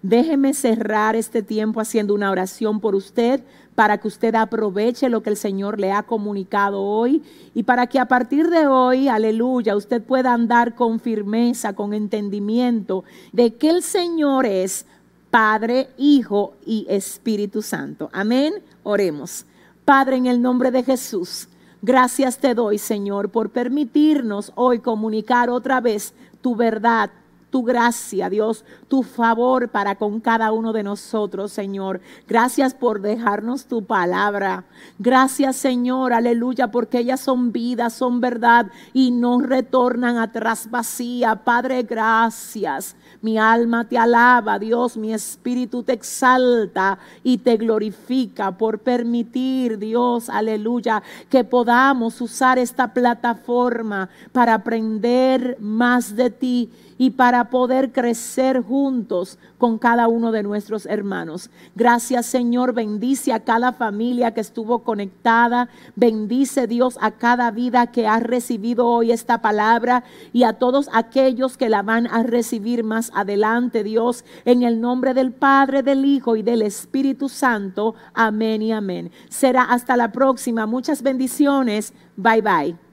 Déjeme 0.07 0.53
cerrar 0.53 1.15
este 1.15 1.41
tiempo 1.41 1.81
haciendo 1.81 2.13
una 2.13 2.29
oración 2.29 2.79
por 2.79 2.93
usted 2.93 3.41
para 3.73 3.97
que 3.97 4.07
usted 4.07 4.35
aproveche 4.35 5.09
lo 5.09 5.23
que 5.23 5.31
el 5.31 5.35
Señor 5.35 5.79
le 5.79 5.91
ha 5.91 6.03
comunicado 6.03 6.83
hoy 6.83 7.23
y 7.55 7.63
para 7.63 7.87
que 7.87 7.97
a 7.97 8.07
partir 8.07 8.51
de 8.51 8.67
hoy, 8.67 9.07
aleluya, 9.07 9.75
usted 9.75 10.03
pueda 10.03 10.31
andar 10.31 10.75
con 10.75 10.99
firmeza, 10.99 11.73
con 11.73 11.95
entendimiento 11.95 13.03
de 13.33 13.55
que 13.55 13.71
el 13.71 13.81
Señor 13.81 14.45
es 14.45 14.85
Padre, 15.31 15.89
Hijo 15.97 16.53
y 16.67 16.85
Espíritu 16.87 17.63
Santo. 17.63 18.11
Amén. 18.13 18.53
Oremos. 18.83 19.47
Padre, 19.85 20.17
en 20.17 20.27
el 20.27 20.39
nombre 20.39 20.69
de 20.69 20.83
Jesús, 20.83 21.47
gracias 21.81 22.37
te 22.37 22.53
doy, 22.53 22.77
Señor, 22.77 23.29
por 23.29 23.49
permitirnos 23.49 24.51
hoy 24.53 24.77
comunicar 24.77 25.49
otra 25.49 25.81
vez 25.81 26.13
tu 26.41 26.55
verdad 26.55 27.09
tu 27.55 27.63
gracia, 27.63 28.29
Dios, 28.29 28.65
tu 28.89 29.01
favor 29.01 29.69
para 29.69 29.95
con 29.95 30.19
cada 30.19 30.51
uno 30.51 30.73
de 30.73 30.83
nosotros, 30.83 31.53
Señor. 31.53 32.01
Gracias 32.27 32.73
por 32.73 32.99
dejarnos 32.99 33.67
tu 33.67 33.85
palabra. 33.85 34.65
Gracias, 34.99 35.55
Señor, 35.55 36.11
aleluya, 36.11 36.69
porque 36.69 36.99
ellas 36.99 37.21
son 37.21 37.53
vida, 37.53 37.89
son 37.89 38.19
verdad 38.19 38.69
y 38.91 39.11
no 39.11 39.39
retornan 39.39 40.17
atrás 40.17 40.69
vacía. 40.69 41.45
Padre, 41.45 41.83
gracias. 41.83 42.97
Mi 43.21 43.37
alma 43.37 43.87
te 43.87 43.97
alaba, 43.97 44.59
Dios, 44.59 44.97
mi 44.97 45.13
espíritu 45.13 45.81
te 45.81 45.93
exalta 45.93 46.99
y 47.23 47.37
te 47.37 47.55
glorifica 47.55 48.51
por 48.51 48.79
permitir, 48.79 49.79
Dios, 49.79 50.29
aleluya, 50.29 51.01
que 51.29 51.45
podamos 51.45 52.19
usar 52.19 52.59
esta 52.59 52.93
plataforma 52.93 54.09
para 54.33 54.55
aprender 54.55 55.57
más 55.61 56.17
de 56.17 56.29
ti 56.29 56.69
y 56.97 57.11
para 57.11 57.49
poder 57.49 57.91
crecer 57.91 58.61
juntos 58.61 59.37
con 59.57 59.77
cada 59.77 60.07
uno 60.07 60.31
de 60.31 60.43
nuestros 60.43 60.85
hermanos. 60.85 61.49
Gracias 61.75 62.25
Señor, 62.25 62.73
bendice 62.73 63.33
a 63.33 63.41
cada 63.41 63.73
familia 63.73 64.33
que 64.33 64.41
estuvo 64.41 64.83
conectada, 64.83 65.69
bendice 65.95 66.67
Dios 66.67 66.97
a 67.01 67.11
cada 67.11 67.51
vida 67.51 67.87
que 67.87 68.07
ha 68.07 68.19
recibido 68.19 68.87
hoy 68.87 69.11
esta 69.11 69.41
palabra 69.41 70.03
y 70.33 70.43
a 70.43 70.53
todos 70.53 70.89
aquellos 70.93 71.57
que 71.57 71.69
la 71.69 71.81
van 71.81 72.07
a 72.07 72.23
recibir 72.23 72.83
más 72.83 73.11
adelante, 73.13 73.83
Dios, 73.83 74.23
en 74.45 74.63
el 74.63 74.81
nombre 74.81 75.13
del 75.13 75.31
Padre, 75.31 75.83
del 75.83 76.05
Hijo 76.05 76.35
y 76.35 76.43
del 76.43 76.61
Espíritu 76.61 77.29
Santo. 77.29 77.95
Amén 78.13 78.61
y 78.61 78.71
amén. 78.71 79.11
Será 79.29 79.63
hasta 79.63 79.97
la 79.97 80.11
próxima. 80.11 80.65
Muchas 80.65 81.01
bendiciones. 81.01 81.93
Bye 82.15 82.41
bye. 82.41 82.84